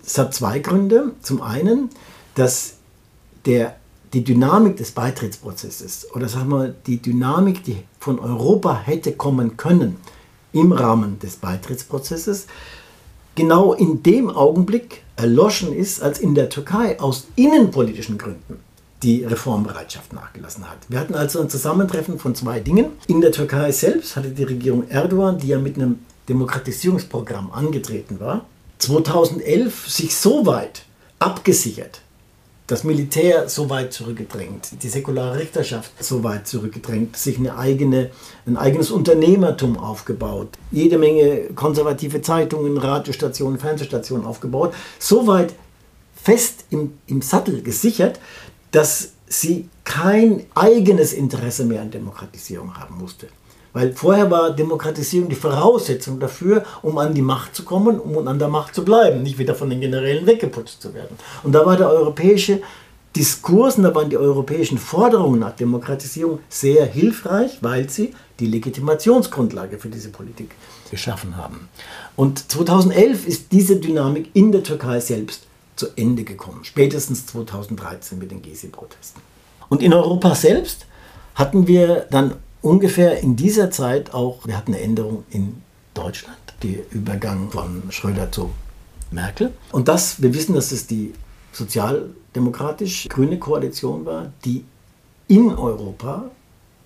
[0.05, 1.11] es hat zwei Gründe.
[1.21, 1.89] Zum einen,
[2.35, 2.75] dass
[3.45, 3.75] der,
[4.13, 9.97] die Dynamik des Beitrittsprozesses oder sagen wir die Dynamik, die von Europa hätte kommen können
[10.53, 12.47] im Rahmen des Beitrittsprozesses,
[13.35, 18.59] genau in dem Augenblick erloschen ist, als in der Türkei aus innenpolitischen Gründen
[19.03, 20.77] die Reformbereitschaft nachgelassen hat.
[20.87, 22.91] Wir hatten also ein Zusammentreffen von zwei Dingen.
[23.07, 28.45] In der Türkei selbst hatte die Regierung Erdogan, die ja mit einem Demokratisierungsprogramm angetreten war,
[28.77, 30.83] 2011 sich so weit
[31.19, 32.01] abgesichert,
[32.71, 38.11] das Militär so weit zurückgedrängt, die säkulare Richterschaft so weit zurückgedrängt, sich eine eigene,
[38.45, 45.53] ein eigenes Unternehmertum aufgebaut, jede Menge konservative Zeitungen, Radiostationen, Fernsehstationen aufgebaut, so weit
[46.15, 48.21] fest im, im Sattel gesichert,
[48.71, 53.27] dass sie kein eigenes Interesse mehr an Demokratisierung haben musste.
[53.73, 58.39] Weil vorher war Demokratisierung die Voraussetzung dafür, um an die Macht zu kommen, um an
[58.39, 61.17] der Macht zu bleiben, nicht wieder von den Generälen weggeputzt zu werden.
[61.43, 62.61] Und da war der europäische
[63.15, 69.77] Diskurs und da waren die europäischen Forderungen nach Demokratisierung sehr hilfreich, weil sie die Legitimationsgrundlage
[69.77, 70.51] für diese Politik
[70.89, 71.69] geschaffen haben.
[72.15, 75.43] Und 2011 ist diese Dynamik in der Türkei selbst
[75.75, 79.21] zu Ende gekommen, spätestens 2013 mit den Gezi-Protesten.
[79.69, 80.85] Und in Europa selbst
[81.35, 85.61] hatten wir dann ungefähr in dieser Zeit auch, wir hatten eine Änderung in
[85.93, 88.51] Deutschland, der Übergang von Schröder zu
[89.11, 89.53] Merkel.
[89.71, 91.13] Und das, wir wissen, dass es die
[91.51, 94.63] sozialdemokratisch-grüne Koalition war, die
[95.27, 96.31] in Europa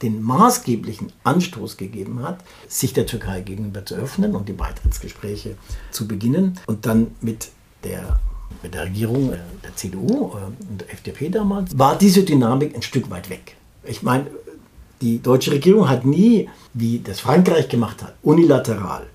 [0.01, 5.55] den maßgeblichen Anstoß gegeben hat, sich der Türkei gegenüber zu öffnen und die Beitrittsgespräche
[5.91, 7.49] zu beginnen und dann mit
[7.83, 8.19] der,
[8.61, 12.81] mit der Regierung äh, der CDU äh, und der FDP damals, war diese Dynamik ein
[12.81, 13.55] Stück weit weg.
[13.83, 14.27] Ich meine,
[15.05, 19.05] die deutsche Regierung hat nie, wie das Frankreich gemacht hat, unilateral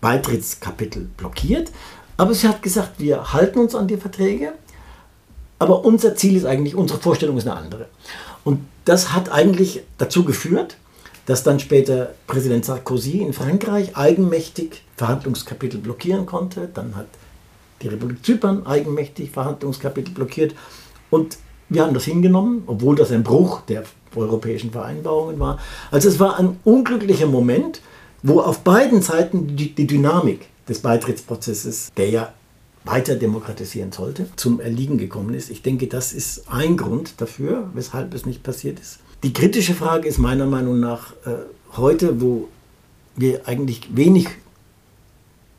[0.00, 1.70] Beitrittskapitel blockiert,
[2.16, 4.54] aber sie hat gesagt, wir halten uns an die Verträge,
[5.60, 7.86] aber unser Ziel ist eigentlich, unsere Vorstellung ist eine andere.
[8.42, 10.76] Und das hat eigentlich dazu geführt,
[11.26, 16.68] dass dann später Präsident Sarkozy in Frankreich eigenmächtig Verhandlungskapitel blockieren konnte.
[16.74, 17.06] Dann hat
[17.82, 20.54] die Republik Zypern eigenmächtig Verhandlungskapitel blockiert.
[21.10, 21.38] Und
[21.68, 23.84] wir haben das hingenommen, obwohl das ein Bruch der
[24.16, 25.58] europäischen Vereinbarungen war.
[25.90, 27.80] Also es war ein unglücklicher Moment,
[28.22, 32.32] wo auf beiden Seiten die, die Dynamik des Beitrittsprozesses, der ja
[32.84, 35.50] weiter demokratisieren sollte, zum Erliegen gekommen ist.
[35.50, 38.98] Ich denke, das ist ein Grund dafür, weshalb es nicht passiert ist.
[39.22, 41.34] Die kritische Frage ist meiner Meinung nach äh,
[41.76, 42.48] heute, wo
[43.16, 44.28] wir eigentlich wenig,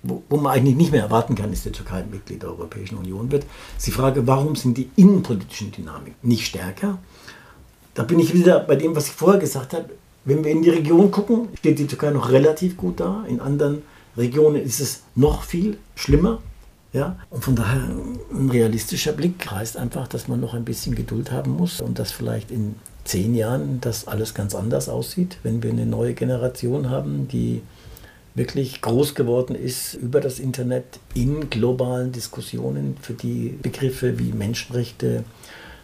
[0.01, 3.31] wo, wo, man eigentlich nicht mehr erwarten kann, dass die Türkei Mitglied der Europäischen Union
[3.31, 3.45] wird,
[3.77, 6.97] ist die Frage, warum sind die innenpolitischen Dynamiken nicht stärker?
[7.93, 9.89] Da bin ich wieder bei dem, was ich vorher gesagt habe.
[10.23, 13.25] Wenn wir in die Region gucken, steht die Türkei noch relativ gut da.
[13.27, 13.81] In anderen
[14.15, 16.39] Regionen ist es noch viel schlimmer.
[16.93, 17.17] Ja?
[17.29, 17.89] Und von daher
[18.31, 22.11] ein realistischer Blick heißt einfach, dass man noch ein bisschen Geduld haben muss und dass
[22.11, 27.27] vielleicht in zehn Jahren das alles ganz anders aussieht, wenn wir eine neue Generation haben,
[27.27, 27.61] die
[28.35, 35.23] wirklich groß geworden ist über das Internet in globalen Diskussionen für die Begriffe wie Menschenrechte,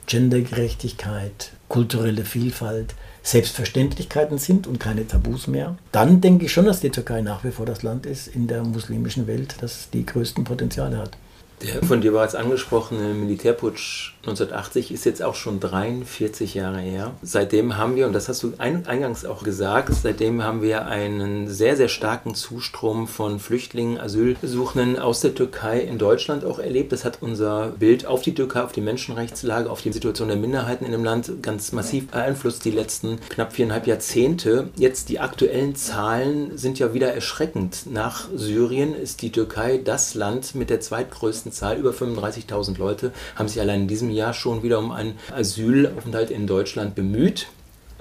[0.06, 6.92] Gendergerechtigkeit, kulturelle Vielfalt Selbstverständlichkeiten sind und keine Tabus mehr, dann denke ich schon, dass die
[6.92, 10.98] Türkei nach wie vor das Land ist in der muslimischen Welt, das die größten Potenziale
[10.98, 11.18] hat.
[11.62, 17.14] Der von dir bereits angesprochene Militärputsch 1980 ist jetzt auch schon 43 Jahre her.
[17.22, 21.78] Seitdem haben wir, und das hast du eingangs auch gesagt, seitdem haben wir einen sehr,
[21.78, 26.92] sehr starken Zustrom von Flüchtlingen, Asylsuchenden aus der Türkei in Deutschland auch erlebt.
[26.92, 30.84] Das hat unser Bild auf die Türkei, auf die Menschenrechtslage, auf die Situation der Minderheiten
[30.84, 34.72] in dem Land ganz massiv beeinflusst, die letzten knapp viereinhalb Jahrzehnte.
[34.76, 37.84] Jetzt die aktuellen Zahlen sind ja wieder erschreckend.
[37.90, 43.48] Nach Syrien ist die Türkei das Land mit der zweitgrößten Zahl, über 35.000 Leute, haben
[43.48, 47.48] sich allein in diesem Jahr schon wieder um einen Asylaufenthalt in Deutschland bemüht.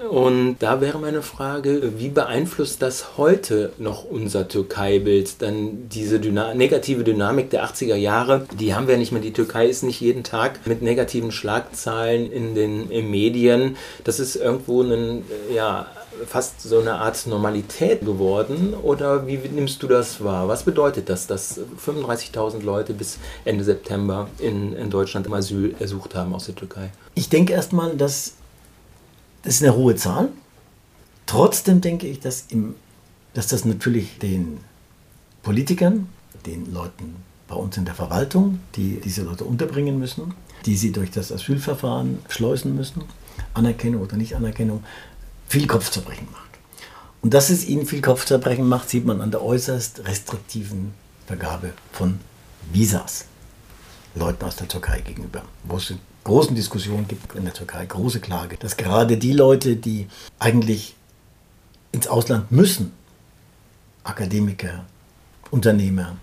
[0.09, 5.41] Und da wäre meine Frage, wie beeinflusst das heute noch unser Türkei-Bild?
[5.41, 9.21] Dann diese Dyna negative Dynamik der 80er Jahre, die haben wir nicht mehr.
[9.21, 13.75] Die Türkei ist nicht jeden Tag mit negativen Schlagzeilen in den Medien.
[14.03, 15.87] Das ist irgendwo ein, ja,
[16.25, 18.73] fast so eine Art Normalität geworden.
[18.73, 20.47] Oder wie nimmst du das wahr?
[20.47, 26.15] Was bedeutet das, dass 35.000 Leute bis Ende September in, in Deutschland im Asyl ersucht
[26.15, 26.91] haben aus der Türkei?
[27.15, 28.33] Ich denke erstmal, dass
[29.43, 30.29] das ist eine hohe Zahl.
[31.25, 32.75] Trotzdem denke ich, dass, im,
[33.33, 34.59] dass das natürlich den
[35.41, 36.09] Politikern,
[36.45, 37.15] den Leuten
[37.47, 40.33] bei uns in der Verwaltung, die diese Leute unterbringen müssen,
[40.65, 43.03] die sie durch das Asylverfahren schleusen müssen,
[43.53, 44.83] Anerkennung oder Nicht-Anerkennung,
[45.47, 46.47] viel Kopfzerbrechen macht.
[47.21, 50.93] Und dass es ihnen viel Kopfzerbrechen macht, sieht man an der äußerst restriktiven
[51.25, 52.19] Vergabe von
[52.71, 53.25] Visas
[54.15, 58.57] Leuten aus der Türkei gegenüber, wo es großen Diskussionen gibt in der Türkei, große Klage,
[58.57, 60.07] dass gerade die Leute, die
[60.39, 60.95] eigentlich
[61.91, 62.91] ins Ausland müssen,
[64.03, 64.85] Akademiker,
[65.51, 66.17] Unternehmer,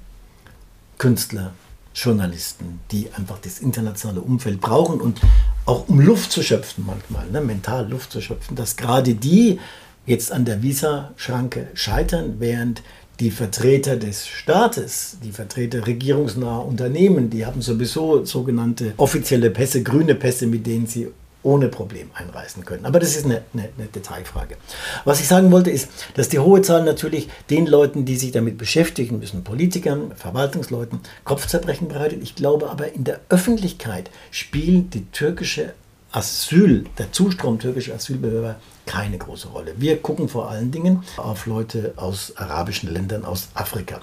[0.98, 1.54] Künstler,
[1.94, 5.20] Journalisten, die einfach das internationale Umfeld brauchen und
[5.66, 9.58] auch um Luft zu schöpfen manchmal, ne, mental Luft zu schöpfen, dass gerade die
[10.06, 12.82] jetzt an der Visa-Schranke scheitern, während
[13.20, 20.14] die Vertreter des Staates, die Vertreter regierungsnaher Unternehmen, die haben sowieso sogenannte offizielle Pässe, grüne
[20.14, 21.08] Pässe, mit denen sie
[21.44, 22.86] ohne Problem einreisen können.
[22.86, 24.56] Aber das ist eine, eine, eine, Detailfrage.
[25.04, 28.58] Was ich sagen wollte, ist, dass die hohe Zahl natürlich den Leuten, die sich damit
[28.58, 32.22] beschäftigen müssen, Politikern, Verwaltungsleuten, Kopfzerbrechen bereitet.
[32.22, 35.74] Ich glaube aber, in der Öffentlichkeit spielt die türkische
[36.10, 39.74] Asyl, der Zustrom türkischer Asylbewerber keine große Rolle.
[39.78, 44.00] Wir gucken vor allen Dingen auf Leute aus arabischen Ländern, aus Afrika.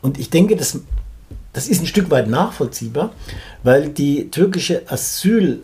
[0.00, 0.80] Und ich denke, das,
[1.52, 3.12] das ist ein Stück weit nachvollziehbar,
[3.62, 5.62] weil die türkische Asyl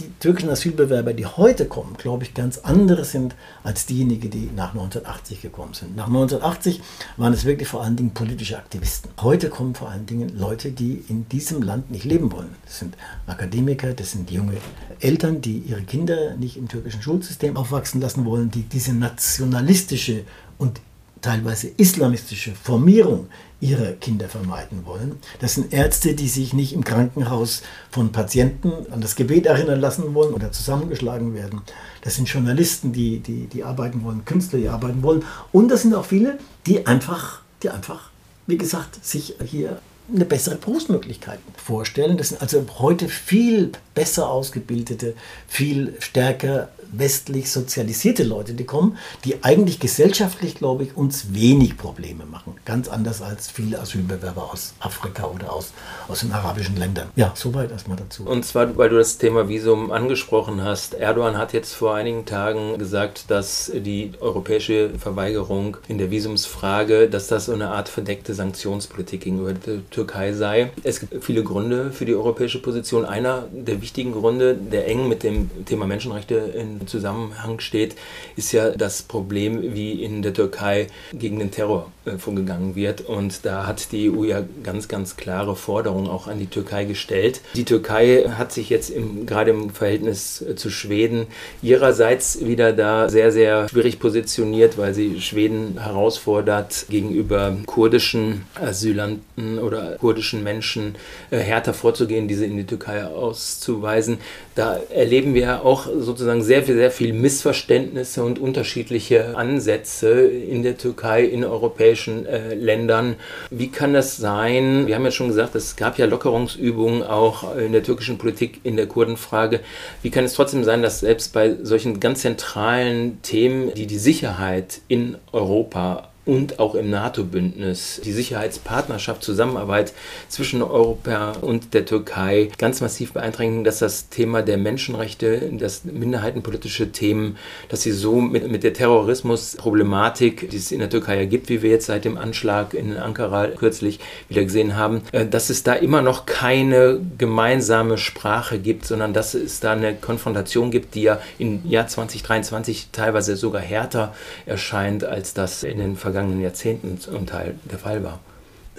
[0.00, 4.70] die türkischen Asylbewerber, die heute kommen, glaube ich, ganz andere sind als diejenigen, die nach
[4.70, 5.96] 1980 gekommen sind.
[5.96, 6.82] Nach 1980
[7.16, 9.10] waren es wirklich vor allen Dingen politische Aktivisten.
[9.20, 12.54] Heute kommen vor allen Dingen Leute, die in diesem Land nicht leben wollen.
[12.64, 14.56] Das sind Akademiker, das sind junge
[15.00, 20.24] Eltern, die ihre Kinder nicht im türkischen Schulsystem aufwachsen lassen wollen, die diese nationalistische
[20.58, 20.80] und
[21.24, 23.28] teilweise islamistische Formierung
[23.60, 25.16] ihrer Kinder vermeiden wollen.
[25.40, 30.12] Das sind Ärzte, die sich nicht im Krankenhaus von Patienten an das Gebet erinnern lassen
[30.12, 31.62] wollen oder zusammengeschlagen werden.
[32.02, 35.24] Das sind Journalisten, die, die, die arbeiten wollen, Künstler, die arbeiten wollen.
[35.50, 38.10] Und das sind auch viele, die einfach, die einfach,
[38.46, 39.78] wie gesagt, sich hier
[40.14, 42.18] eine bessere Berufsmöglichkeit vorstellen.
[42.18, 45.14] Das sind also heute viel besser ausgebildete,
[45.48, 52.24] viel stärker westlich sozialisierte Leute, die kommen, die eigentlich gesellschaftlich, glaube ich, uns wenig Probleme
[52.26, 52.54] machen.
[52.64, 55.72] Ganz anders als viele Asylbewerber aus Afrika oder aus,
[56.08, 57.08] aus den arabischen Ländern.
[57.16, 58.24] Ja, soweit erstmal dazu.
[58.24, 60.94] Und zwar, weil du das Thema Visum angesprochen hast.
[60.94, 67.28] Erdogan hat jetzt vor einigen Tagen gesagt, dass die europäische Verweigerung in der Visumsfrage, dass
[67.28, 70.70] das so eine Art verdeckte Sanktionspolitik gegenüber der Türkei sei.
[70.82, 73.04] Es gibt viele Gründe für die europäische Position.
[73.04, 77.96] Einer der wichtigen Gründe, der eng mit dem Thema Menschenrechte in Zusammenhang steht,
[78.36, 83.00] ist ja das Problem, wie in der Türkei gegen den Terror äh, vorgegangen wird.
[83.00, 87.40] Und da hat die EU ja ganz, ganz klare Forderungen auch an die Türkei gestellt.
[87.54, 91.26] Die Türkei hat sich jetzt im, gerade im Verhältnis äh, zu Schweden
[91.62, 99.96] ihrerseits wieder da sehr, sehr schwierig positioniert, weil sie Schweden herausfordert, gegenüber kurdischen Asylanten oder
[99.96, 100.96] kurdischen Menschen
[101.30, 104.18] äh, härter vorzugehen, diese in die Türkei auszuweisen.
[104.54, 111.24] Da erleben wir auch sozusagen sehr sehr viel Missverständnisse und unterschiedliche Ansätze in der Türkei,
[111.24, 111.93] in europäischen
[112.26, 113.16] äh, Ländern.
[113.50, 114.86] Wie kann das sein?
[114.86, 118.76] Wir haben ja schon gesagt, es gab ja Lockerungsübungen auch in der türkischen Politik in
[118.76, 119.60] der Kurdenfrage.
[120.02, 124.80] Wie kann es trotzdem sein, dass selbst bei solchen ganz zentralen Themen, die die Sicherheit
[124.88, 129.92] in Europa und auch im NATO-Bündnis die Sicherheitspartnerschaft, Zusammenarbeit
[130.28, 136.92] zwischen Europa und der Türkei ganz massiv beeinträchtigen, dass das Thema der Menschenrechte, das minderheitenpolitische
[136.92, 137.36] Themen,
[137.68, 141.62] dass sie so mit, mit der Terrorismusproblematik, die es in der Türkei ja gibt, wie
[141.62, 145.74] wir jetzt seit dem Anschlag in Ankara kürzlich wieder gesehen haben, äh, dass es da
[145.74, 151.20] immer noch keine gemeinsame Sprache gibt, sondern dass es da eine Konfrontation gibt, die ja
[151.38, 154.14] im Jahr 2023 teilweise sogar härter
[154.46, 158.20] erscheint, als das in den vergangenen vergangenen Jahrzehnten zum Teil der Fall war.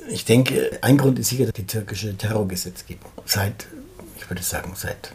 [0.09, 3.11] Ich denke, ein Grund ist sicher die türkische Terrorgesetzgebung.
[3.25, 3.67] Seit,
[4.17, 5.11] ich würde sagen, seit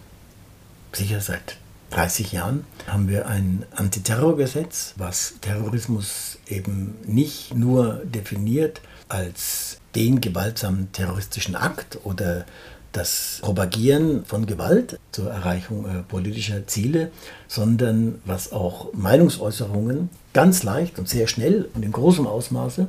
[0.92, 1.56] sicher seit
[1.90, 10.92] 30 Jahren haben wir ein Antiterrorgesetz, was Terrorismus eben nicht nur definiert als den gewaltsamen
[10.92, 12.44] terroristischen Akt oder
[12.93, 17.11] das Propagieren von Gewalt zur Erreichung äh, politischer Ziele,
[17.49, 22.88] sondern was auch Meinungsäußerungen ganz leicht und sehr schnell und in großem Ausmaße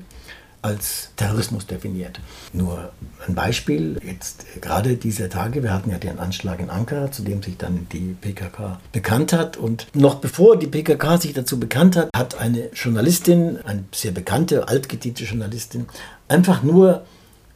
[0.62, 2.20] als Terrorismus definiert.
[2.54, 2.92] Nur
[3.28, 7.42] ein Beispiel, jetzt gerade dieser Tage, wir hatten ja den Anschlag in Ankara, zu dem
[7.42, 9.58] sich dann die PKK bekannt hat.
[9.58, 14.68] Und noch bevor die PKK sich dazu bekannt hat, hat eine Journalistin, eine sehr bekannte,
[14.68, 15.88] altgediente Journalistin,
[16.28, 17.06] einfach nur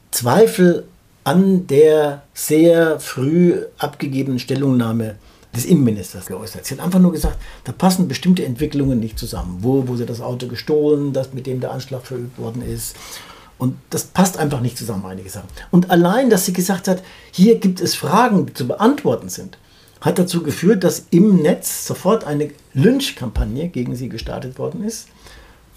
[0.10, 0.86] Zweifel
[1.26, 5.16] an der sehr früh abgegebenen Stellungnahme
[5.56, 6.66] des Innenministers geäußert.
[6.66, 9.58] Sie hat einfach nur gesagt, da passen bestimmte Entwicklungen nicht zusammen.
[9.62, 12.96] Wo wurde das Auto gestohlen, das mit dem der Anschlag verübt worden ist.
[13.58, 15.48] Und das passt einfach nicht zusammen, einige Sachen.
[15.72, 17.02] Und allein, dass sie gesagt hat,
[17.32, 19.58] hier gibt es Fragen, die zu beantworten sind,
[20.02, 25.08] hat dazu geführt, dass im Netz sofort eine Lynchkampagne gegen sie gestartet worden ist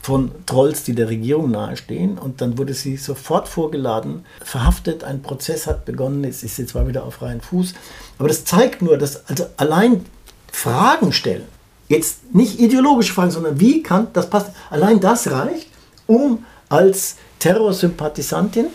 [0.08, 2.16] von Trolls, die der Regierung nahestehen.
[2.16, 5.04] Und dann wurde sie sofort vorgeladen, verhaftet.
[5.04, 6.24] Ein Prozess hat begonnen.
[6.24, 7.74] Es ist jetzt zwar wieder auf freien Fuß.
[8.18, 10.06] Aber das zeigt nur, dass also allein
[10.50, 11.44] Fragen stellen,
[11.88, 15.68] jetzt nicht ideologische Fragen, sondern wie kann das passen, allein das reicht,
[16.06, 18.68] um als Terrorsympathisantin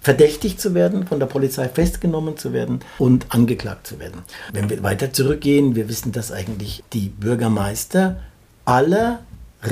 [0.00, 4.22] verdächtigt zu werden, von der Polizei festgenommen zu werden und angeklagt zu werden.
[4.52, 8.20] Wenn wir weiter zurückgehen, wir wissen, dass eigentlich die Bürgermeister
[8.64, 9.18] aller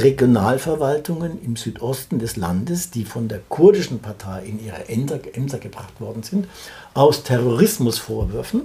[0.03, 6.23] Regionalverwaltungen im Südosten des Landes, die von der kurdischen Partei in ihre Ämter, gebracht worden
[6.23, 6.47] sind,
[6.95, 8.63] aus Terrorismusvorwürfen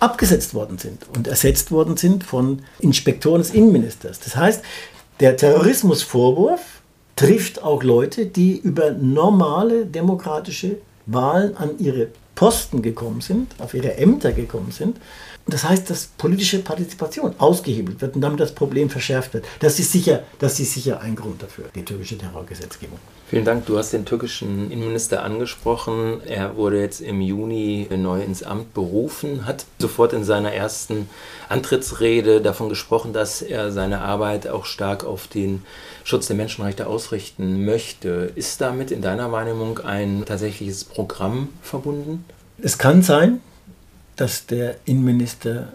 [0.00, 4.18] abgesetzt worden sind und ersetzt worden sind von Inspektoren des Innenministers.
[4.18, 4.64] Das heißt,
[5.20, 6.60] der Terrorismusvorwurf
[7.14, 13.96] trifft auch Leute, die über normale demokratische Wahlen an ihre Posten gekommen sind, auf ihre
[13.96, 14.96] Ämter gekommen sind
[15.46, 19.44] das heißt, dass politische Partizipation ausgehebelt wird und damit das Problem verschärft wird.
[19.60, 22.98] Das ist sicher, das ist sicher ein Grund dafür, die türkische Terrorgesetzgebung.
[23.28, 23.66] Vielen Dank.
[23.66, 26.20] Du hast den türkischen Innenminister angesprochen.
[26.26, 31.08] Er wurde jetzt im Juni neu ins Amt berufen, hat sofort in seiner ersten
[31.48, 35.64] Antrittsrede davon gesprochen, dass er seine Arbeit auch stark auf den
[36.04, 38.30] Schutz der Menschenrechte ausrichten möchte.
[38.34, 42.24] Ist damit in deiner Wahrnehmung ein tatsächliches Programm verbunden?
[42.58, 43.40] Es kann sein,
[44.22, 45.72] dass der Innenminister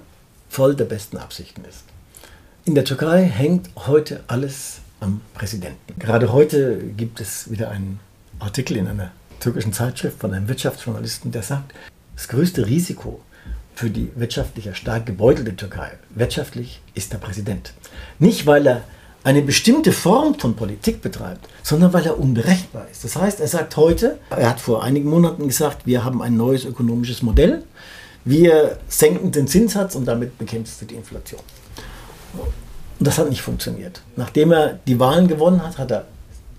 [0.48, 1.84] voll der besten Absichten ist.
[2.64, 6.00] In der Türkei hängt heute alles am Präsidenten.
[6.00, 8.00] Gerade heute gibt es wieder einen
[8.40, 11.74] Artikel in einer türkischen Zeitschrift von einem Wirtschaftsjournalisten, der sagt,
[12.16, 13.20] das größte Risiko
[13.76, 17.74] für die wirtschaftlich stark gebeutelte Türkei, wirtschaftlich, ist der Präsident.
[18.18, 18.84] Nicht, weil er
[19.26, 23.04] eine bestimmte Form von Politik betreibt, sondern weil er unberechenbar ist.
[23.04, 26.64] Das heißt, er sagt heute, er hat vor einigen Monaten gesagt, wir haben ein neues
[26.64, 27.64] ökonomisches Modell,
[28.28, 31.40] wir senken den Zinssatz und damit bekämpfst du die Inflation.
[33.00, 34.02] Und das hat nicht funktioniert.
[34.18, 36.06] Nachdem er die Wahlen gewonnen hat, hat er,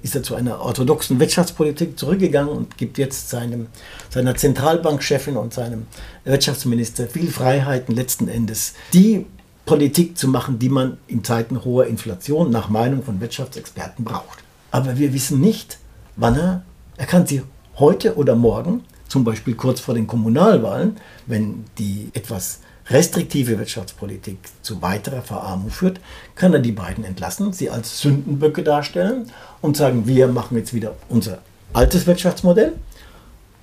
[0.03, 3.67] ist er zu einer orthodoxen Wirtschaftspolitik zurückgegangen und gibt jetzt seinem,
[4.09, 5.87] seiner Zentralbankchefin und seinem
[6.25, 9.27] Wirtschaftsminister viel Freiheiten, letzten Endes die
[9.67, 14.39] Politik zu machen, die man in Zeiten hoher Inflation nach Meinung von Wirtschaftsexperten braucht.
[14.71, 15.79] Aber wir wissen nicht,
[16.17, 16.63] wann er,
[16.97, 17.43] er kann sie
[17.79, 20.97] heute oder morgen zum Beispiel kurz vor den Kommunalwahlen,
[21.27, 26.01] wenn die etwas restriktive Wirtschaftspolitik zu weiterer Verarmung führt,
[26.35, 29.31] kann er die beiden entlassen, sie als Sündenböcke darstellen
[29.61, 31.39] und sagen, wir machen jetzt wieder unser
[31.73, 32.75] altes Wirtschaftsmodell.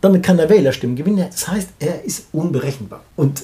[0.01, 1.27] Damit kann er Wählerstimmen gewinnen.
[1.31, 3.03] Das heißt, er ist unberechenbar.
[3.15, 3.43] Und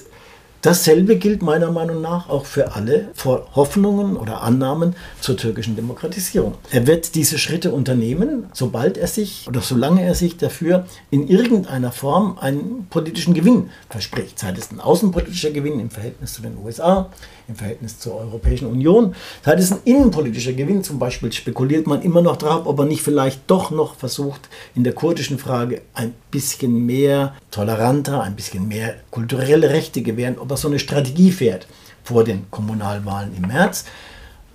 [0.62, 3.09] Dasselbe gilt meiner Meinung nach auch für alle
[3.55, 6.53] Hoffnungen oder Annahmen zur türkischen Demokratisierung.
[6.70, 11.91] Er wird diese Schritte unternehmen, sobald er sich oder solange er sich dafür in irgendeiner
[11.91, 14.38] Form einen politischen Gewinn verspricht.
[14.38, 17.09] Sei es ein außenpolitischer Gewinn im Verhältnis zu den USA,
[17.51, 20.83] im Verhältnis zur Europäischen Union, sei es ein innenpolitischer Gewinn.
[20.83, 24.83] Zum Beispiel spekuliert man immer noch darauf, ob er nicht vielleicht doch noch versucht, in
[24.83, 30.57] der kurdischen Frage ein bisschen mehr toleranter, ein bisschen mehr kulturelle Rechte gewähren, ob er
[30.57, 31.67] so eine Strategie fährt
[32.03, 33.85] vor den Kommunalwahlen im März.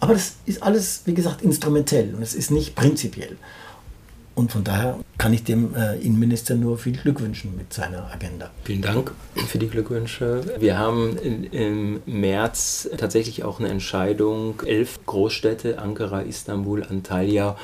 [0.01, 3.37] Aber das ist alles, wie gesagt, instrumentell und es ist nicht prinzipiell.
[4.37, 8.51] Und von daher kann ich dem äh, Innenminister nur viel Glück wünschen mit seiner Agenda.
[8.65, 9.13] Vielen Dank
[9.49, 10.45] für die Glückwünsche.
[10.59, 14.61] Wir haben in, im März tatsächlich auch eine Entscheidung.
[14.67, 17.57] Elf Großstädte, Ankara, Istanbul, Antalya,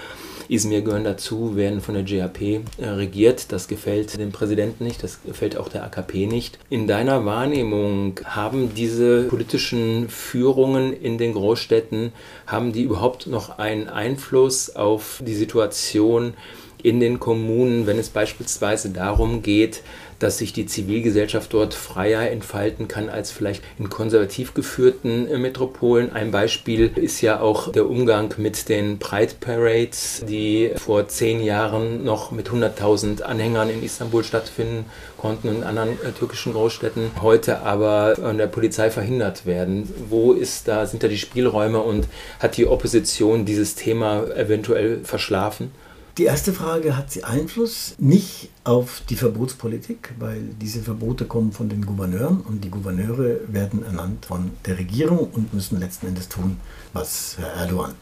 [0.48, 3.52] Izmir gehören dazu, werden von der GAP äh, regiert.
[3.52, 6.58] Das gefällt dem Präsidenten nicht, das gefällt auch der AKP nicht.
[6.70, 12.12] In deiner Wahrnehmung haben diese politischen Führungen in den Großstädten,
[12.46, 16.34] haben die überhaupt noch einen Einfluss auf die Situation
[16.82, 19.82] in den Kommunen, wenn es beispielsweise darum geht,
[20.22, 26.12] dass sich die Zivilgesellschaft dort freier entfalten kann als vielleicht in konservativ geführten äh, Metropolen.
[26.12, 32.04] Ein Beispiel ist ja auch der Umgang mit den Pride Parades, die vor zehn Jahren
[32.04, 34.84] noch mit 100.000 Anhängern in Istanbul stattfinden
[35.18, 39.92] konnten und in anderen äh, türkischen Großstädten, heute aber von der Polizei verhindert werden.
[40.08, 42.06] Wo ist da, sind da die Spielräume und
[42.38, 45.72] hat die Opposition dieses Thema eventuell verschlafen?
[46.18, 51.70] Die erste Frage, hat sie Einfluss nicht auf die Verbotspolitik, weil diese Verbote kommen von
[51.70, 56.58] den Gouverneuren und die Gouverneure werden ernannt von der Regierung und müssen letzten Endes tun,
[56.92, 57.94] was Herr Erdogan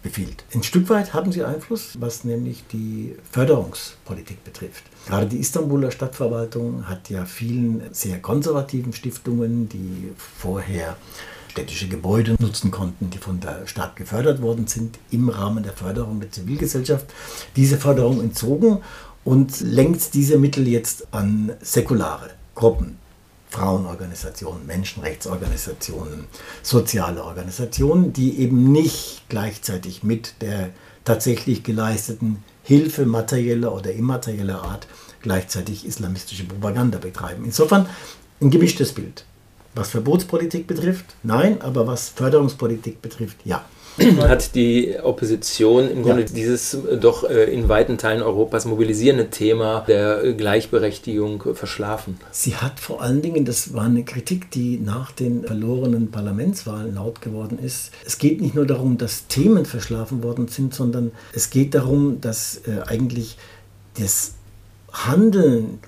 [0.00, 0.44] befiehlt.
[0.54, 4.84] Ein Stück weit haben sie Einfluss, was nämlich die Förderungspolitik betrifft.
[5.08, 10.96] Gerade die Istanbuler Stadtverwaltung hat ja vielen sehr konservativen Stiftungen, die vorher
[11.48, 16.20] städtische Gebäude nutzen konnten, die von der Stadt gefördert worden sind, im Rahmen der Förderung
[16.20, 17.06] der Zivilgesellschaft,
[17.56, 18.78] diese Förderung entzogen
[19.24, 22.98] und lenkt diese Mittel jetzt an säkulare Gruppen.
[23.50, 26.24] Frauenorganisationen, Menschenrechtsorganisationen,
[26.62, 30.70] soziale Organisationen, die eben nicht gleichzeitig mit der
[31.04, 34.86] tatsächlich geleisteten Hilfe materieller oder immaterieller Art
[35.22, 37.44] gleichzeitig islamistische Propaganda betreiben.
[37.46, 37.88] Insofern
[38.40, 39.24] ein gemischtes Bild.
[39.78, 43.64] Was Verbotspolitik betrifft, nein, aber was Förderungspolitik betrifft, ja.
[44.18, 46.28] Hat die Opposition im Grunde ja.
[46.28, 52.18] dieses äh, doch äh, in weiten Teilen Europas mobilisierende Thema der Gleichberechtigung verschlafen?
[52.32, 57.22] Sie hat vor allen Dingen, das war eine Kritik, die nach den verlorenen Parlamentswahlen laut
[57.22, 57.92] geworden ist.
[58.04, 62.62] Es geht nicht nur darum, dass Themen verschlafen worden sind, sondern es geht darum, dass
[62.66, 63.36] äh, eigentlich
[63.96, 64.34] das
[64.92, 65.78] Handeln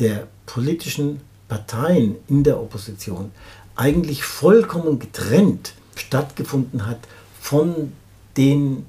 [0.00, 3.30] der politischen Parteien in der Opposition
[3.76, 6.98] eigentlich vollkommen getrennt stattgefunden hat
[7.40, 7.92] von
[8.36, 8.84] den,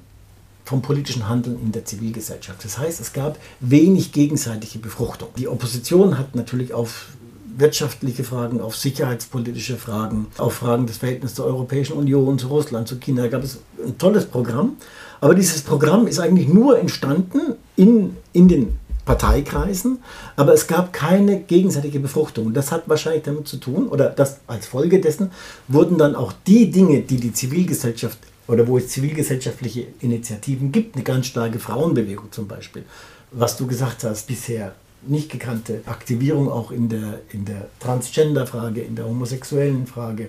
[0.64, 2.64] vom politischen Handeln in der Zivilgesellschaft.
[2.64, 5.28] Das heißt, es gab wenig gegenseitige Befruchtung.
[5.36, 7.08] Die Opposition hat natürlich auf
[7.56, 12.98] wirtschaftliche Fragen, auf sicherheitspolitische Fragen, auf Fragen des Verhältnisses zur Europäischen Union, zu Russland, zu
[12.98, 14.76] China, gab es ein tolles Programm.
[15.20, 18.78] Aber dieses Programm ist eigentlich nur entstanden in, in den
[19.08, 20.02] Parteikreisen,
[20.36, 22.52] aber es gab keine gegenseitige Befruchtung.
[22.52, 25.30] Das hat wahrscheinlich damit zu tun, oder das als Folge dessen
[25.66, 31.04] wurden dann auch die Dinge, die die Zivilgesellschaft oder wo es zivilgesellschaftliche Initiativen gibt, eine
[31.04, 32.84] ganz starke Frauenbewegung zum Beispiel,
[33.32, 34.74] was du gesagt hast, bisher
[35.06, 40.28] nicht gekannte Aktivierung auch in der, in der Transgender-Frage, in der homosexuellen Frage,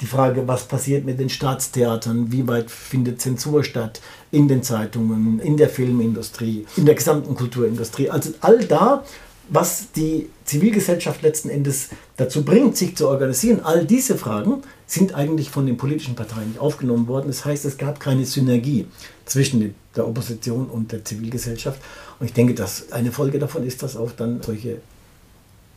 [0.00, 5.40] die Frage, was passiert mit den Staatstheatern, wie weit findet Zensur statt in den Zeitungen,
[5.40, 8.10] in der Filmindustrie, in der gesamten Kulturindustrie.
[8.10, 9.04] Also all da,
[9.48, 15.50] was die Zivilgesellschaft letzten Endes dazu bringt, sich zu organisieren, all diese Fragen sind eigentlich
[15.50, 17.28] von den politischen Parteien nicht aufgenommen worden.
[17.28, 18.86] Das heißt, es gab keine Synergie
[19.24, 21.80] zwischen der Opposition und der Zivilgesellschaft.
[22.20, 24.80] Und ich denke, dass eine Folge davon ist, dass auch dann solche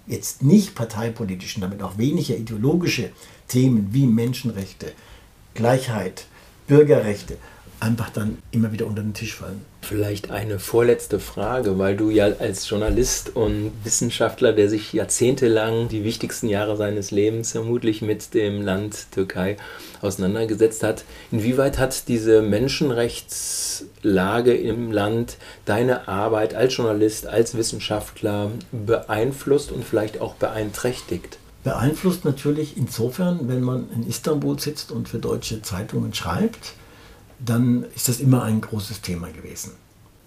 [0.07, 3.11] jetzt nicht parteipolitischen, damit auch weniger ideologische
[3.51, 4.93] Themen wie Menschenrechte,
[5.55, 6.25] Gleichheit,
[6.67, 7.35] Bürgerrechte
[7.81, 9.65] einfach dann immer wieder unter den Tisch fallen.
[9.81, 16.05] Vielleicht eine vorletzte Frage, weil du ja als Journalist und Wissenschaftler, der sich jahrzehntelang die
[16.05, 19.57] wichtigsten Jahre seines Lebens vermutlich mit dem Land Türkei
[20.01, 25.35] auseinandergesetzt hat, inwieweit hat diese Menschenrechtslage im Land
[25.65, 31.37] deine Arbeit als Journalist, als Wissenschaftler beeinflusst und vielleicht auch beeinträchtigt?
[31.63, 36.73] Beeinflusst natürlich insofern, wenn man in Istanbul sitzt und für deutsche Zeitungen schreibt,
[37.39, 39.73] dann ist das immer ein großes Thema gewesen.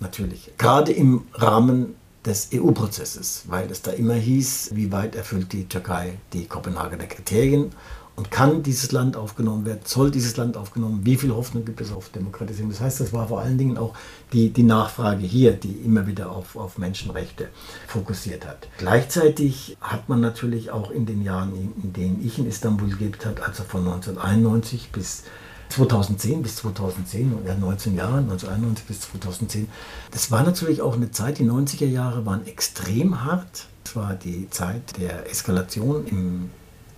[0.01, 0.51] Natürlich.
[0.59, 6.18] Gerade im Rahmen des EU-Prozesses, weil es da immer hieß, wie weit erfüllt die Türkei
[6.32, 7.72] die Kopenhagener Kriterien
[8.17, 11.93] und kann dieses Land aufgenommen werden, soll dieses Land aufgenommen, wie viel Hoffnung gibt es
[11.93, 12.71] auf Demokratisierung.
[12.71, 13.95] Das heißt, das war vor allen Dingen auch
[14.33, 17.49] die, die Nachfrage hier, die immer wieder auf, auf Menschenrechte
[17.89, 18.69] fokussiert hat.
[18.79, 23.27] Gleichzeitig hat man natürlich auch in den Jahren, in, in denen ich in Istanbul gelebt
[23.27, 25.25] habe, also von 1991 bis
[25.71, 29.69] 2010 bis 2010, ja 19 Jahre, 1991 bis 2010.
[30.12, 33.67] Das war natürlich auch eine Zeit, die 90er Jahre waren extrem hart.
[33.85, 36.51] Es war die Zeit der Eskalation im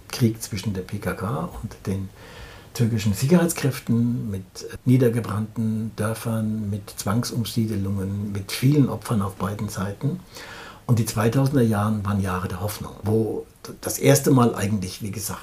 [0.09, 2.09] Krieg zwischen der PKK und den
[2.75, 4.45] türkischen Sicherheitskräften mit
[4.85, 10.21] niedergebrannten Dörfern, mit Zwangsumsiedelungen, mit vielen Opfern auf beiden Seiten.
[10.85, 13.47] Und die 2000er Jahre waren Jahre der Hoffnung, wo
[13.81, 15.41] das erste Mal eigentlich, wie gesagt,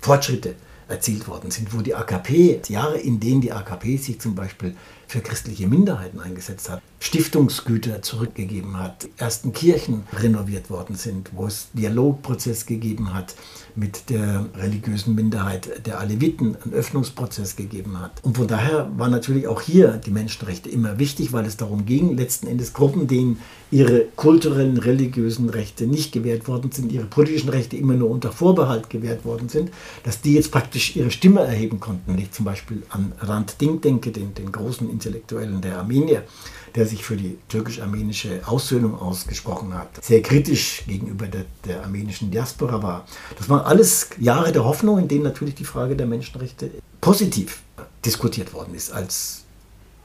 [0.00, 0.54] Fortschritte
[0.88, 4.74] erzielt worden sind, wo die AKP, Jahre in denen die AKP sich zum Beispiel
[5.06, 11.68] für christliche Minderheiten eingesetzt hat, Stiftungsgüter zurückgegeben hat, ersten Kirchen renoviert worden sind, wo es
[11.72, 13.36] Dialogprozess gegeben hat
[13.76, 18.12] mit der religiösen Minderheit der Aleviten, einen Öffnungsprozess gegeben hat.
[18.22, 22.16] Und von daher waren natürlich auch hier die Menschenrechte immer wichtig, weil es darum ging,
[22.16, 23.38] letzten Endes Gruppen, denen
[23.70, 28.90] ihre kulturellen, religiösen Rechte nicht gewährt worden sind, ihre politischen Rechte immer nur unter Vorbehalt
[28.90, 29.70] gewährt worden sind,
[30.02, 32.12] dass die jetzt praktisch ihre Stimme erheben konnten.
[32.12, 36.24] Wenn ich zum Beispiel an Rand Ding denke, den, den großen Intellektuellen der Armenier,
[36.78, 42.80] der sich für die türkisch-armenische Aussöhnung ausgesprochen hat, sehr kritisch gegenüber der, der, armenischen Diaspora
[42.82, 43.04] war.
[43.36, 46.70] Das waren alles Jahre der Hoffnung, in denen natürlich die Frage der Menschenrechte
[47.00, 47.62] positiv
[48.04, 49.42] diskutiert worden ist als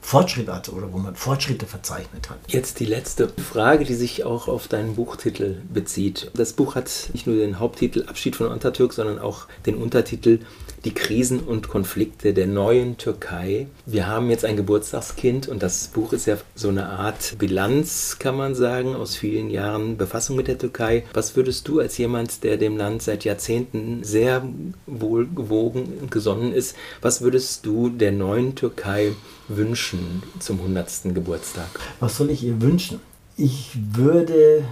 [0.04, 2.36] Fortschritt hatte oder wo man Fortschritte verzeichnet hat.
[2.46, 6.30] Jetzt die letzte Frage, die sich auch auf deinen Buchtitel bezieht.
[6.34, 10.40] Das Buch hat nicht nur den Haupttitel Abschied von Untertürk, sondern auch den Untertitel
[10.84, 13.66] Die Krisen und Konflikte der neuen Türkei.
[13.86, 18.36] Wir haben jetzt ein Geburtstagskind und das Buch ist ja so eine Art Bilanz, kann
[18.36, 21.04] man sagen, aus vielen Jahren Befassung mit der Türkei.
[21.14, 24.46] Was würdest du als jemand, der dem Land seit Jahrzehnten sehr
[24.86, 29.12] wohlgewogen und gesonnen ist, was würdest du der neuen Türkei
[29.48, 31.14] wünschen zum 100.
[31.14, 31.68] Geburtstag?
[32.00, 33.00] Was soll ich ihr wünschen?
[33.36, 34.64] Ich würde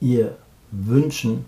[0.00, 0.36] ihr
[0.70, 1.44] wünschen,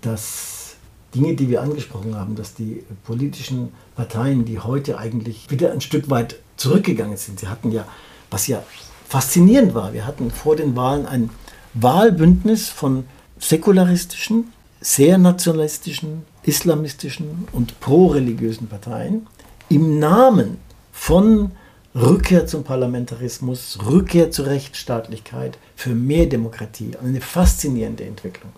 [0.00, 0.76] dass
[1.14, 6.08] Dinge, die wir angesprochen haben, dass die politischen Parteien, die heute eigentlich wieder ein Stück
[6.08, 7.84] weit zurückgegangen sind, sie hatten ja,
[8.30, 8.62] was ja
[9.08, 11.30] faszinierend war, wir hatten vor den Wahlen ein
[11.74, 13.04] Wahlbündnis von
[13.38, 19.26] säkularistischen, sehr nationalistischen, islamistischen und pro-religiösen Parteien
[19.68, 20.58] im Namen
[21.00, 21.52] von
[21.94, 26.90] Rückkehr zum Parlamentarismus, Rückkehr zur Rechtsstaatlichkeit, für mehr Demokratie.
[27.02, 28.52] Eine faszinierende Entwicklung.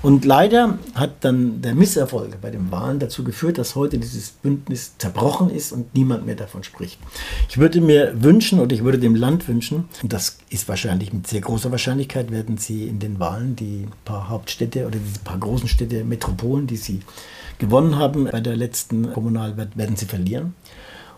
[0.00, 4.94] Und leider hat dann der Misserfolg bei den Wahlen dazu geführt, dass heute dieses Bündnis
[4.96, 6.98] zerbrochen ist und niemand mehr davon spricht.
[7.50, 11.26] Ich würde mir wünschen oder ich würde dem Land wünschen, und das ist wahrscheinlich mit
[11.26, 15.68] sehr großer Wahrscheinlichkeit, werden sie in den Wahlen die paar Hauptstädte oder diese paar großen
[15.68, 17.00] Städte, Metropolen, die sie
[17.58, 20.54] gewonnen haben bei der letzten Kommunalwahl, werden sie verlieren.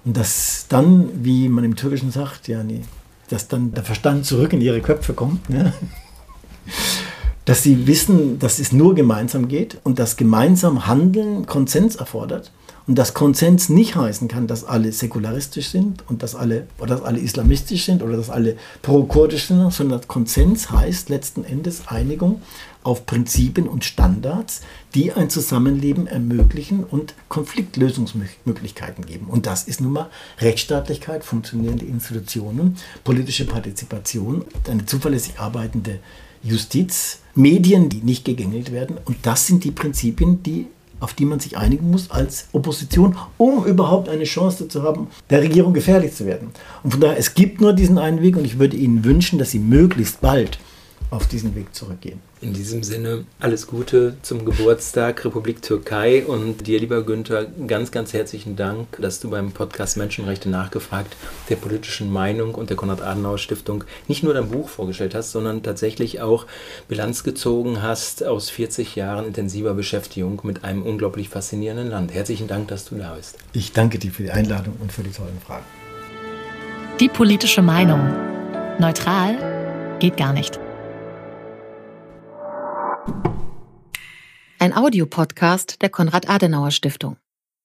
[0.07, 2.83] Und dass dann, wie man im Türkischen sagt, ja, nee,
[3.29, 5.51] dass dann der Verstand zurück in ihre Köpfe kommt.
[5.51, 5.73] Ne?
[7.45, 12.51] Dass sie wissen, dass es nur gemeinsam geht und dass gemeinsam Handeln Konsens erfordert
[12.87, 17.03] und dass Konsens nicht heißen kann, dass alle säkularistisch sind und dass alle, oder dass
[17.03, 22.41] alle islamistisch sind oder dass alle pro-kurdisch sind, sondern Konsens heißt letzten Endes Einigung
[22.85, 24.61] auf Prinzipien und Standards,
[24.95, 29.27] die ein Zusammenleben ermöglichen und Konfliktlösungsmöglichkeiten geben.
[29.27, 35.99] Und das ist nun mal Rechtsstaatlichkeit, funktionierende Institutionen, politische Partizipation, eine zuverlässig arbeitende
[36.45, 38.99] Justiz, Medien, die nicht gegängelt werden.
[39.05, 40.69] Und das sind die Prinzipien, die
[41.01, 45.43] auf die man sich einigen muss als Opposition, um überhaupt eine Chance zu haben, der
[45.43, 46.51] Regierung gefährlich zu werden.
[46.83, 49.51] Und von daher, es gibt nur diesen einen Weg und ich würde Ihnen wünschen, dass
[49.51, 50.59] Sie möglichst bald
[51.11, 52.21] auf diesen Weg zurückgehen.
[52.41, 58.13] In diesem Sinne alles Gute zum Geburtstag Republik Türkei und dir, lieber Günther, ganz, ganz
[58.13, 61.17] herzlichen Dank, dass du beim Podcast Menschenrechte nachgefragt
[61.49, 66.47] der politischen Meinung und der Konrad-Adenauer-Stiftung nicht nur dein Buch vorgestellt hast, sondern tatsächlich auch
[66.89, 72.13] Bilanz gezogen hast aus 40 Jahren intensiver Beschäftigung mit einem unglaublich faszinierenden Land.
[72.13, 73.39] Herzlichen Dank, dass du da bist.
[73.53, 75.65] Ich danke dir für die Einladung und für die tollen Fragen.
[77.01, 78.01] Die politische Meinung.
[78.79, 80.61] Neutral geht gar nicht.
[84.59, 87.19] Ein Audiopodcast der Konrad-Adenauer-Stiftung.